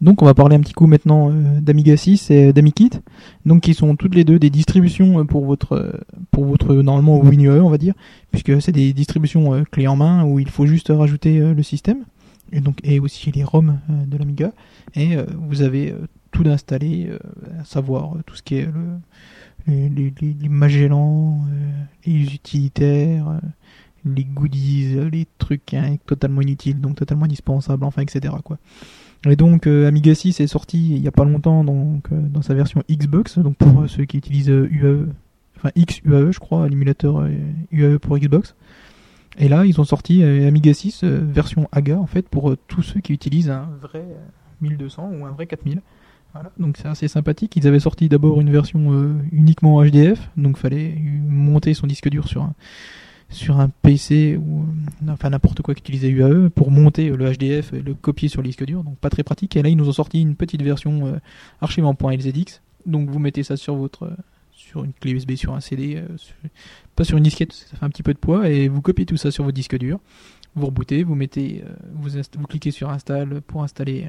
Donc 0.00 0.22
on 0.22 0.26
va 0.26 0.34
parler 0.34 0.56
un 0.56 0.60
petit 0.60 0.74
coup 0.74 0.86
maintenant 0.86 1.30
euh, 1.30 1.60
d'Amiga 1.60 1.96
6 1.96 2.30
et 2.30 2.52
d'AmiKit, 2.52 2.90
donc 3.44 3.62
qui 3.62 3.74
sont 3.74 3.96
toutes 3.96 4.14
les 4.14 4.24
deux 4.24 4.38
des 4.38 4.50
distributions 4.50 5.24
pour 5.26 5.46
votre 5.46 6.00
pour 6.30 6.44
votre 6.44 6.74
normalement 6.74 7.18
WinUE 7.20 7.60
on 7.60 7.70
va 7.70 7.78
dire, 7.78 7.94
puisque 8.30 8.60
c'est 8.60 8.72
des 8.72 8.92
distributions 8.92 9.64
clés 9.70 9.86
en 9.86 9.96
main 9.96 10.24
où 10.24 10.38
il 10.38 10.50
faut 10.50 10.66
juste 10.66 10.92
rajouter 10.94 11.38
le 11.38 11.62
système 11.62 12.04
et 12.52 12.60
donc 12.60 12.78
et 12.84 13.00
aussi 13.00 13.32
les 13.32 13.42
ROM 13.42 13.78
de 13.88 14.18
l'Amiga 14.18 14.52
et 14.94 15.16
vous 15.48 15.62
avez 15.62 15.94
tout 16.30 16.44
d'installer, 16.44 17.10
à 17.58 17.64
savoir 17.64 18.16
tout 18.26 18.36
ce 18.36 18.42
qui 18.42 18.56
est 18.56 18.66
le 18.66 19.00
les, 19.66 20.12
les, 20.20 20.36
les 20.40 20.48
Magellan, 20.48 21.40
euh, 21.50 21.84
les 22.06 22.34
utilitaires, 22.34 23.28
euh, 23.28 23.38
les 24.04 24.24
goodies, 24.24 24.94
euh, 24.96 25.10
les 25.10 25.26
trucs 25.38 25.74
hein, 25.74 25.96
totalement 26.06 26.40
inutiles, 26.40 26.80
donc 26.80 26.96
totalement 26.96 27.24
indispensables, 27.24 27.84
enfin, 27.84 28.02
etc. 28.02 28.34
Quoi. 28.44 28.58
Et 29.26 29.36
donc 29.36 29.66
Amiga 29.66 30.14
6 30.14 30.40
est 30.40 30.46
sorti 30.46 30.96
il 30.96 31.02
y 31.02 31.08
a 31.08 31.12
pas 31.12 31.24
longtemps 31.24 31.64
donc, 31.64 32.08
dans 32.12 32.42
sa 32.42 32.54
version 32.54 32.82
Xbox, 32.90 33.38
donc 33.38 33.56
pour 33.56 33.88
ceux 33.88 34.04
qui 34.04 34.18
utilisent 34.18 34.48
UAE, 34.48 35.08
enfin 35.56 35.70
XUAE 35.76 36.32
je 36.32 36.38
crois, 36.38 36.68
l'émulateur 36.68 37.26
UAE 37.72 37.98
pour 37.98 38.18
Xbox. 38.18 38.54
Et 39.38 39.48
là 39.48 39.64
ils 39.66 39.80
ont 39.80 39.84
sorti 39.84 40.22
Amiga 40.22 40.72
6 40.72 41.04
version 41.04 41.68
AGA 41.72 41.98
en 41.98 42.06
fait 42.06 42.28
pour 42.28 42.56
tous 42.68 42.82
ceux 42.82 43.00
qui 43.00 43.12
utilisent 43.12 43.50
un 43.50 43.68
vrai 43.82 44.04
1200 44.60 45.10
ou 45.18 45.26
un 45.26 45.32
vrai 45.32 45.46
4000 45.46 45.80
donc 46.58 46.76
c'est 46.76 46.88
assez 46.88 47.08
sympathique. 47.08 47.56
Ils 47.56 47.66
avaient 47.66 47.80
sorti 47.80 48.08
d'abord 48.08 48.40
une 48.40 48.50
version 48.50 48.92
euh, 48.92 49.14
uniquement 49.32 49.82
HDF, 49.82 50.30
donc 50.36 50.56
fallait 50.56 50.94
monter 51.28 51.74
son 51.74 51.86
disque 51.86 52.08
dur 52.08 52.28
sur 52.28 52.42
un, 52.42 52.54
sur 53.28 53.58
un 53.58 53.68
PC 53.68 54.36
ou 54.36 54.62
euh, 54.62 55.12
enfin 55.12 55.30
n'importe 55.30 55.62
quoi 55.62 55.74
qui 55.74 55.80
utilisait 55.80 56.08
UAE 56.08 56.48
pour 56.50 56.70
monter 56.70 57.10
le 57.10 57.32
HDF 57.32 57.72
et 57.72 57.82
le 57.82 57.94
copier 57.94 58.28
sur 58.28 58.42
le 58.42 58.48
disque 58.48 58.64
dur, 58.64 58.84
donc 58.84 58.96
pas 58.98 59.10
très 59.10 59.22
pratique. 59.22 59.56
Et 59.56 59.62
là 59.62 59.68
ils 59.68 59.76
nous 59.76 59.88
ont 59.88 59.92
sorti 59.92 60.20
une 60.20 60.36
petite 60.36 60.62
version 60.62 61.06
euh, 61.06 61.18
archivant.lzx, 61.60 62.62
donc 62.86 63.08
vous 63.10 63.18
mettez 63.18 63.42
ça 63.42 63.56
sur 63.56 63.76
votre 63.76 64.12
sur 64.52 64.84
une 64.84 64.92
clé 64.92 65.12
USB, 65.12 65.34
sur 65.34 65.54
un 65.54 65.60
CD, 65.60 66.02
pas 66.96 67.04
sur 67.04 67.18
une 67.18 67.24
disquette, 67.24 67.52
ça 67.52 67.76
fait 67.76 67.84
un 67.84 67.90
petit 67.90 68.02
peu 68.02 68.14
de 68.14 68.18
poids, 68.18 68.48
et 68.48 68.68
vous 68.68 68.80
copiez 68.80 69.04
tout 69.04 69.18
ça 69.18 69.30
sur 69.30 69.44
votre 69.44 69.54
disque 69.54 69.76
dur. 69.76 70.00
Vous 70.54 70.66
rebootez, 70.66 71.04
vous 71.04 71.14
mettez, 71.14 71.62
vous, 71.92 72.08
vous 72.08 72.46
cliquez 72.46 72.70
sur 72.70 72.88
install 72.88 73.42
pour 73.42 73.62
installer 73.62 74.08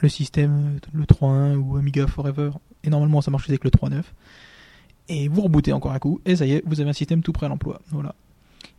le 0.00 0.08
système, 0.10 0.78
le 0.92 1.04
3.1 1.04 1.56
ou 1.56 1.76
Amiga 1.76 2.06
Forever, 2.06 2.50
et 2.84 2.90
normalement 2.90 3.22
ça 3.22 3.30
marche 3.30 3.48
avec 3.48 3.64
le 3.64 3.70
3.9. 3.70 4.02
Et 5.08 5.28
vous 5.28 5.42
rebootez 5.42 5.72
encore 5.72 5.92
un 5.92 5.98
coup, 5.98 6.20
et 6.24 6.36
ça 6.36 6.46
y 6.46 6.52
est, 6.52 6.62
vous 6.66 6.80
avez 6.80 6.90
un 6.90 6.94
système 6.94 7.22
tout 7.22 7.32
prêt 7.32 7.46
à 7.46 7.48
l'emploi. 7.48 7.80
Voilà. 7.90 8.14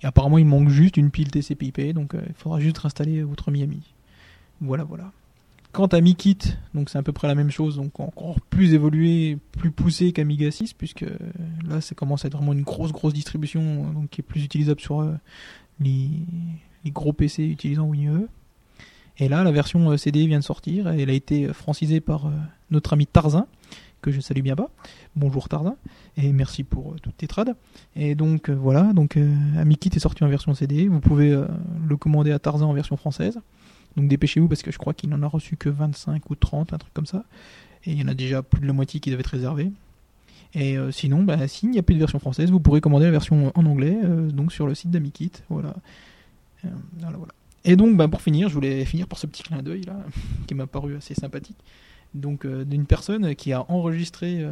Et 0.01 0.05
apparemment 0.05 0.37
il 0.37 0.45
manque 0.45 0.69
juste 0.69 0.97
une 0.97 1.11
pile 1.11 1.31
TCP/IP, 1.31 1.93
donc 1.93 2.13
euh, 2.13 2.21
il 2.27 2.33
faudra 2.35 2.59
juste 2.59 2.77
réinstaller 2.77 3.23
votre 3.23 3.51
Miami. 3.51 3.81
Voilà, 4.61 4.83
voilà. 4.83 5.11
Quant 5.71 5.87
à 5.87 6.01
MiKit, 6.01 6.37
donc 6.75 6.89
c'est 6.89 6.97
à 6.97 7.03
peu 7.03 7.11
près 7.13 7.27
la 7.27 7.35
même 7.35 7.49
chose, 7.49 7.77
donc 7.77 7.99
encore 7.99 8.39
plus 8.49 8.73
évolué, 8.73 9.37
plus 9.53 9.71
poussé 9.71 10.11
qu'Amiga 10.11 10.51
6, 10.51 10.73
puisque 10.73 11.03
euh, 11.03 11.17
là 11.67 11.81
ça 11.81 11.95
commence 11.95 12.25
à 12.25 12.27
être 12.27 12.37
vraiment 12.37 12.53
une 12.53 12.61
grosse 12.61 12.91
grosse 12.91 13.13
distribution, 13.13 13.91
donc 13.91 14.09
qui 14.09 14.21
est 14.21 14.23
plus 14.23 14.43
utilisable 14.43 14.79
sur 14.79 15.01
euh, 15.01 15.13
les, 15.79 16.09
gros 16.87 17.13
PC 17.13 17.43
utilisant 17.43 17.87
WinUE. 17.87 18.27
Et 19.19 19.29
là, 19.29 19.43
la 19.43 19.51
version 19.51 19.95
CD 19.95 20.25
vient 20.25 20.39
de 20.39 20.43
sortir. 20.43 20.91
Et 20.91 21.03
elle 21.03 21.09
a 21.11 21.13
été 21.13 21.53
francisée 21.53 22.01
par 22.01 22.31
notre 22.71 22.93
ami 22.93 23.05
Tarzan, 23.05 23.47
que 24.03 24.11
je 24.11 24.21
salue 24.21 24.41
bien 24.41 24.53
bas. 24.53 24.69
Bonjour 25.15 25.49
Tarzan, 25.49 25.77
et 26.17 26.31
merci 26.31 26.63
pour 26.63 26.95
toutes 27.01 27.17
tes 27.17 27.27
trades. 27.27 27.55
Et 27.95 28.13
donc 28.13 28.51
voilà, 28.51 28.93
donc 28.93 29.17
Amikit 29.57 29.89
est 29.95 29.99
sorti 29.99 30.23
en 30.23 30.27
version 30.27 30.53
CD. 30.53 30.87
Vous 30.87 30.99
pouvez 30.99 31.35
le 31.87 31.97
commander 31.97 32.31
à 32.31 32.37
Tarzan 32.37 32.69
en 32.69 32.73
version 32.73 32.97
française. 32.97 33.39
Donc 33.95 34.07
dépêchez-vous 34.07 34.47
parce 34.47 34.61
que 34.61 34.71
je 34.71 34.77
crois 34.77 34.93
qu'il 34.93 35.09
n'en 35.09 35.21
a 35.23 35.27
reçu 35.27 35.55
que 35.55 35.69
25 35.69 36.29
ou 36.29 36.35
30, 36.35 36.73
un 36.73 36.77
truc 36.77 36.93
comme 36.93 37.05
ça. 37.05 37.23
Et 37.85 37.91
il 37.91 37.99
y 37.99 38.03
en 38.03 38.07
a 38.07 38.13
déjà 38.13 38.41
plus 38.41 38.61
de 38.61 38.67
la 38.67 38.73
moitié 38.73 38.99
qui 38.99 39.09
devaient 39.09 39.21
être 39.21 39.27
réservés. 39.27 39.71
Et 40.55 40.77
euh, 40.77 40.91
sinon, 40.91 41.23
bah, 41.23 41.47
s'il 41.47 41.71
n'y 41.71 41.79
a 41.79 41.83
plus 41.83 41.95
de 41.95 41.99
version 41.99 42.19
française, 42.19 42.51
vous 42.51 42.59
pourrez 42.59 42.81
commander 42.81 43.05
la 43.05 43.11
version 43.11 43.51
en 43.55 43.65
anglais, 43.65 43.97
euh, 44.03 44.29
donc 44.29 44.51
sur 44.51 44.67
le 44.67 44.75
site 44.75 44.91
d'Amikit. 44.91 45.31
Euh, 45.51 45.61
voilà. 46.99 47.25
Et 47.65 47.75
donc, 47.75 47.97
bah, 47.97 48.07
pour 48.07 48.21
finir, 48.21 48.49
je 48.49 48.53
voulais 48.53 48.85
finir 48.85 49.07
par 49.07 49.17
ce 49.17 49.25
petit 49.25 49.43
clin 49.43 49.61
d'œil 49.61 49.83
là, 49.83 49.97
qui 50.47 50.53
m'a 50.53 50.67
paru 50.67 50.95
assez 50.95 51.15
sympathique. 51.15 51.57
Donc, 52.13 52.45
d'une 52.45 52.85
personne 52.85 53.35
qui 53.35 53.53
a 53.53 53.69
enregistré, 53.71 54.45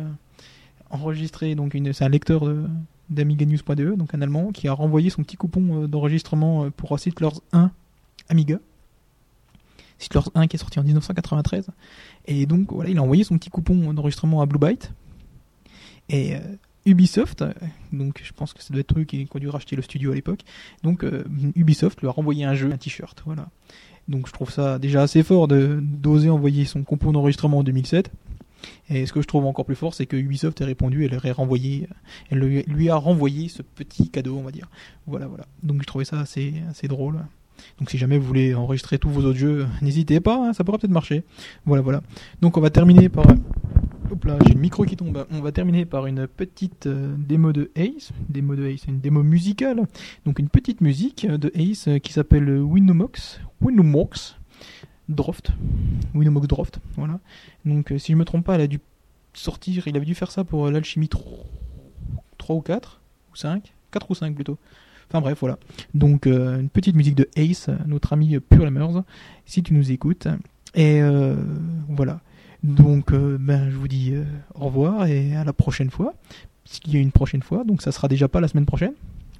enregistré 0.89 1.55
donc 1.55 1.73
une, 1.73 1.93
c'est 1.93 2.03
un 2.03 2.09
lecteur 2.09 2.43
d'AmigaNews.de, 3.09 3.95
donc 3.95 4.13
un 4.15 4.21
Allemand, 4.21 4.51
qui 4.51 4.67
a 4.67 4.73
renvoyé 4.73 5.09
son 5.09 5.23
petit 5.23 5.37
coupon 5.37 5.87
d'enregistrement 5.87 6.71
pour 6.71 6.97
Lords 7.19 7.41
1 7.53 7.71
Amiga. 8.29 8.59
Lords 10.13 10.31
1 10.33 10.47
qui 10.47 10.55
est 10.55 10.59
sorti 10.59 10.79
en 10.79 10.83
1993. 10.83 11.67
Et 12.25 12.45
donc, 12.45 12.71
voilà, 12.71 12.89
il 12.89 12.97
a 12.97 13.03
envoyé 13.03 13.23
son 13.23 13.37
petit 13.37 13.49
coupon 13.49 13.93
d'enregistrement 13.93 14.41
à 14.41 14.45
Blue 14.45 14.59
Byte. 14.59 14.91
Et 16.09 16.35
euh, 16.35 16.39
Ubisoft, 16.85 17.41
euh, 17.41 17.53
donc 17.91 18.21
je 18.23 18.33
pense 18.33 18.53
que 18.53 18.61
ça 18.61 18.73
doit 18.73 18.81
être 18.81 18.99
eux 18.99 19.03
qui, 19.03 19.27
ont 19.33 19.39
dû 19.39 19.49
racheter 19.49 19.75
le 19.75 19.81
studio 19.81 20.11
à 20.11 20.15
l'époque, 20.15 20.41
donc 20.83 21.03
euh, 21.03 21.23
Ubisoft 21.55 22.01
lui 22.01 22.07
a 22.07 22.11
renvoyé 22.11 22.43
un 22.43 22.53
jeu, 22.53 22.71
un 22.71 22.77
t-shirt, 22.77 23.21
voilà. 23.25 23.49
Donc 24.07 24.27
je 24.27 24.33
trouve 24.33 24.51
ça 24.51 24.79
déjà 24.79 25.01
assez 25.01 25.23
fort 25.23 25.47
d'oser 25.47 26.29
envoyer 26.29 26.65
son 26.65 26.83
compo 26.83 27.11
d'enregistrement 27.11 27.59
en 27.59 27.63
2007. 27.63 28.11
Et 28.89 29.05
ce 29.05 29.13
que 29.13 29.21
je 29.21 29.27
trouve 29.27 29.45
encore 29.45 29.65
plus 29.65 29.75
fort, 29.75 29.93
c'est 29.93 30.05
que 30.05 30.15
Ubisoft 30.15 30.61
a 30.61 30.65
répondu, 30.65 31.05
elle, 31.05 32.39
lui, 32.67 32.89
a 32.89 32.95
renvoyé 32.95 33.47
ce 33.47 33.61
petit 33.61 34.09
cadeau, 34.09 34.37
on 34.37 34.43
va 34.43 34.51
dire. 34.51 34.69
Voilà, 35.07 35.27
voilà. 35.27 35.45
Donc 35.63 35.81
je 35.81 35.87
trouvais 35.87 36.05
ça 36.05 36.19
assez, 36.19 36.53
assez 36.69 36.87
drôle. 36.87 37.19
Donc 37.79 37.89
si 37.89 37.97
jamais 37.97 38.17
vous 38.17 38.25
voulez 38.25 38.53
enregistrer 38.53 38.97
tous 38.97 39.09
vos 39.09 39.21
autres 39.21 39.37
jeux, 39.37 39.67
n'hésitez 39.81 40.19
pas, 40.19 40.35
hein, 40.35 40.53
ça 40.53 40.63
pourrait 40.63 40.77
peut-être 40.77 40.91
marcher. 40.91 41.23
Voilà, 41.65 41.81
voilà. 41.81 42.01
Donc 42.41 42.57
on 42.57 42.61
va 42.61 42.69
terminer 42.69 43.09
par 43.09 43.25
Hop 44.11 44.25
là, 44.25 44.37
j'ai 44.45 44.53
le 44.53 44.59
micro 44.59 44.83
qui 44.83 44.97
tombe. 44.97 45.25
On 45.31 45.39
va 45.39 45.53
terminer 45.53 45.85
par 45.85 46.05
une 46.05 46.27
petite 46.27 46.87
euh, 46.87 47.15
démo 47.17 47.53
de 47.53 47.71
Ace. 47.75 48.11
Démo 48.27 48.55
de 48.55 48.67
Ace, 48.67 48.83
une 48.85 48.99
démo 48.99 49.23
musicale. 49.23 49.87
Donc 50.25 50.39
une 50.39 50.49
petite 50.49 50.81
musique 50.81 51.25
de 51.25 51.49
Ace 51.55 51.87
euh, 51.87 51.97
qui 51.97 52.11
s'appelle 52.11 52.49
Winomox. 52.59 53.39
Winomox. 53.61 54.35
Droft. 55.07 55.51
Winomox 56.13 56.45
Droft. 56.45 56.79
Voilà. 56.97 57.21
Donc 57.63 57.93
euh, 57.93 57.97
si 57.97 58.11
je 58.11 58.17
me 58.17 58.25
trompe 58.25 58.43
pas, 58.43 58.55
elle 58.55 58.61
a 58.61 58.67
dû 58.67 58.81
sortir. 59.33 59.87
Il 59.87 59.95
avait 59.95 60.05
dû 60.05 60.13
faire 60.13 60.29
ça 60.29 60.43
pour 60.43 60.69
l'alchimie 60.69 61.07
3, 61.07 61.31
ou 62.49 62.61
4 62.61 62.99
ou 63.31 63.35
5 63.37 63.73
4 63.91 64.11
ou 64.11 64.15
5 64.15 64.35
plutôt. 64.35 64.57
Enfin 65.07 65.21
bref, 65.21 65.37
voilà. 65.39 65.57
Donc 65.93 66.25
une 66.25 66.67
petite 66.67 66.97
musique 66.97 67.15
de 67.15 67.29
Ace, 67.37 67.69
notre 67.85 68.11
ami 68.11 68.37
Pure 68.41 68.65
Lamers, 68.65 69.03
si 69.45 69.63
tu 69.63 69.73
nous 69.73 69.89
écoutes. 69.89 70.27
Et 70.75 71.01
voilà. 71.87 72.19
Donc, 72.63 73.11
euh, 73.11 73.37
ben, 73.39 73.69
je 73.71 73.75
vous 73.75 73.87
dis 73.87 74.11
euh, 74.13 74.23
au 74.53 74.65
revoir 74.65 75.05
et 75.07 75.35
à 75.35 75.43
la 75.43 75.53
prochaine 75.53 75.89
fois. 75.89 76.13
S'il 76.65 76.93
y 76.93 76.97
a 76.97 76.99
une 76.99 77.11
prochaine 77.11 77.41
fois, 77.41 77.63
donc 77.63 77.81
ça 77.81 77.91
sera 77.91 78.07
déjà 78.07 78.27
pas 78.27 78.39
la 78.39 78.47
semaine 78.47 78.67
prochaine, 78.67 78.93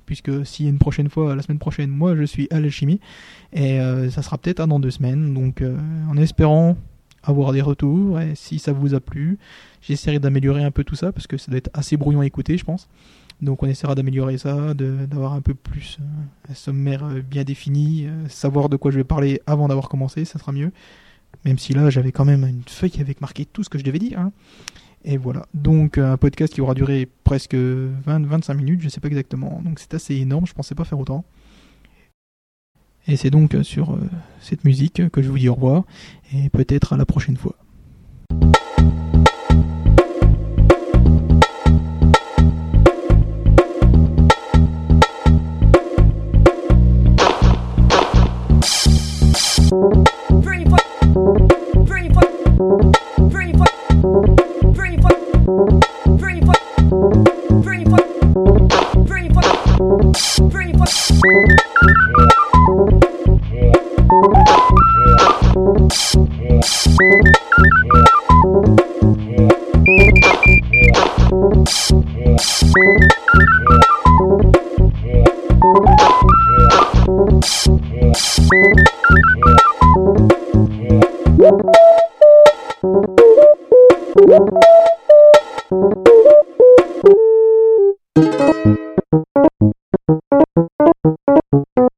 puisque 0.06 0.46
s'il 0.46 0.66
y 0.66 0.70
a 0.70 0.72
une 0.72 0.80
prochaine 0.80 1.10
fois, 1.10 1.36
la 1.36 1.44
semaine 1.44 1.60
prochaine, 1.60 1.90
moi 1.90 2.16
je 2.16 2.24
suis 2.24 2.48
à 2.50 2.60
l'alchimie, 2.60 3.00
et 3.54 3.80
euh, 3.80 4.10
ça 4.10 4.22
sera 4.24 4.38
peut-être 4.38 4.66
dans 4.66 4.80
deux 4.80 4.92
semaines. 4.92 5.34
Donc, 5.34 5.64
en 6.10 6.18
espérant 6.18 6.76
avoir 7.24 7.54
des 7.54 7.62
retours, 7.62 8.20
et 8.20 8.34
si 8.34 8.58
ça 8.58 8.74
vous 8.74 8.96
a 8.96 9.00
plu, 9.00 9.38
j'essaierai 9.82 10.18
d'améliorer 10.18 10.64
un 10.64 10.72
peu 10.72 10.84
tout 10.84 10.96
ça, 10.96 11.12
parce 11.12 11.28
que 11.28 11.38
ça 11.38 11.52
doit 11.52 11.60
être 11.60 11.70
assez 11.76 11.96
brouillon 11.96 12.22
à 12.22 12.26
écouter, 12.26 12.58
je 12.58 12.66
pense. 12.66 12.90
Donc 13.42 13.64
on 13.64 13.68
essaiera 13.68 13.96
d'améliorer 13.96 14.38
ça, 14.38 14.74
d'avoir 14.74 15.34
un 15.34 15.42
peu 15.42 15.54
plus 15.54 16.00
un 16.50 16.54
sommaire 16.54 17.06
bien 17.28 17.44
défini, 17.44 18.08
savoir 18.28 18.68
de 18.68 18.78
quoi 18.78 18.92
je 18.92 18.98
vais 18.98 19.04
parler 19.04 19.42
avant 19.46 19.68
d'avoir 19.68 19.90
commencé, 19.90 20.26
ça 20.26 20.38
sera 20.38 20.52
mieux. 20.52 20.72
Même 21.46 21.58
si 21.58 21.74
là, 21.74 21.90
j'avais 21.90 22.12
quand 22.12 22.26
même 22.26 22.46
une 22.46 22.64
feuille 22.68 23.00
avec 23.00 23.22
marqué 23.22 23.46
tout 23.46 23.64
ce 23.64 23.70
que 23.70 23.80
je 23.80 23.84
devais 23.84 24.00
dire. 24.00 24.20
Hein. 24.20 24.32
Et 25.04 25.18
voilà. 25.18 25.48
Donc, 25.54 25.98
un 25.98 26.18
podcast 26.18 26.54
qui 26.54 26.62
aura 26.62 26.74
duré 26.74 27.08
presque 27.24 27.56
20-25 27.56 28.54
minutes, 28.56 28.82
je 28.82 28.90
sais 28.90 29.00
pas 29.00 29.08
exactement. 29.08 29.62
Donc, 29.64 29.80
c'est 29.80 29.94
assez 29.94 30.16
énorme, 30.16 30.46
je 30.46 30.54
pensais 30.54 30.76
pas 30.76 30.84
faire 30.84 31.00
autant. 31.00 31.26
Et 33.08 33.18
c'est 33.18 33.32
donc 33.32 33.56
sur 33.64 33.94
euh, 33.94 34.00
cette 34.42 34.64
musique 34.64 35.10
que 35.10 35.24
je 35.24 35.30
vous 35.30 35.40
dis 35.40 35.50
au 35.50 35.56
revoir. 35.56 35.86
Et 36.34 36.50
peut-être 36.50 36.94
à 36.94 36.98
la 36.98 37.06
prochaine 37.06 37.38
fois. 37.38 37.56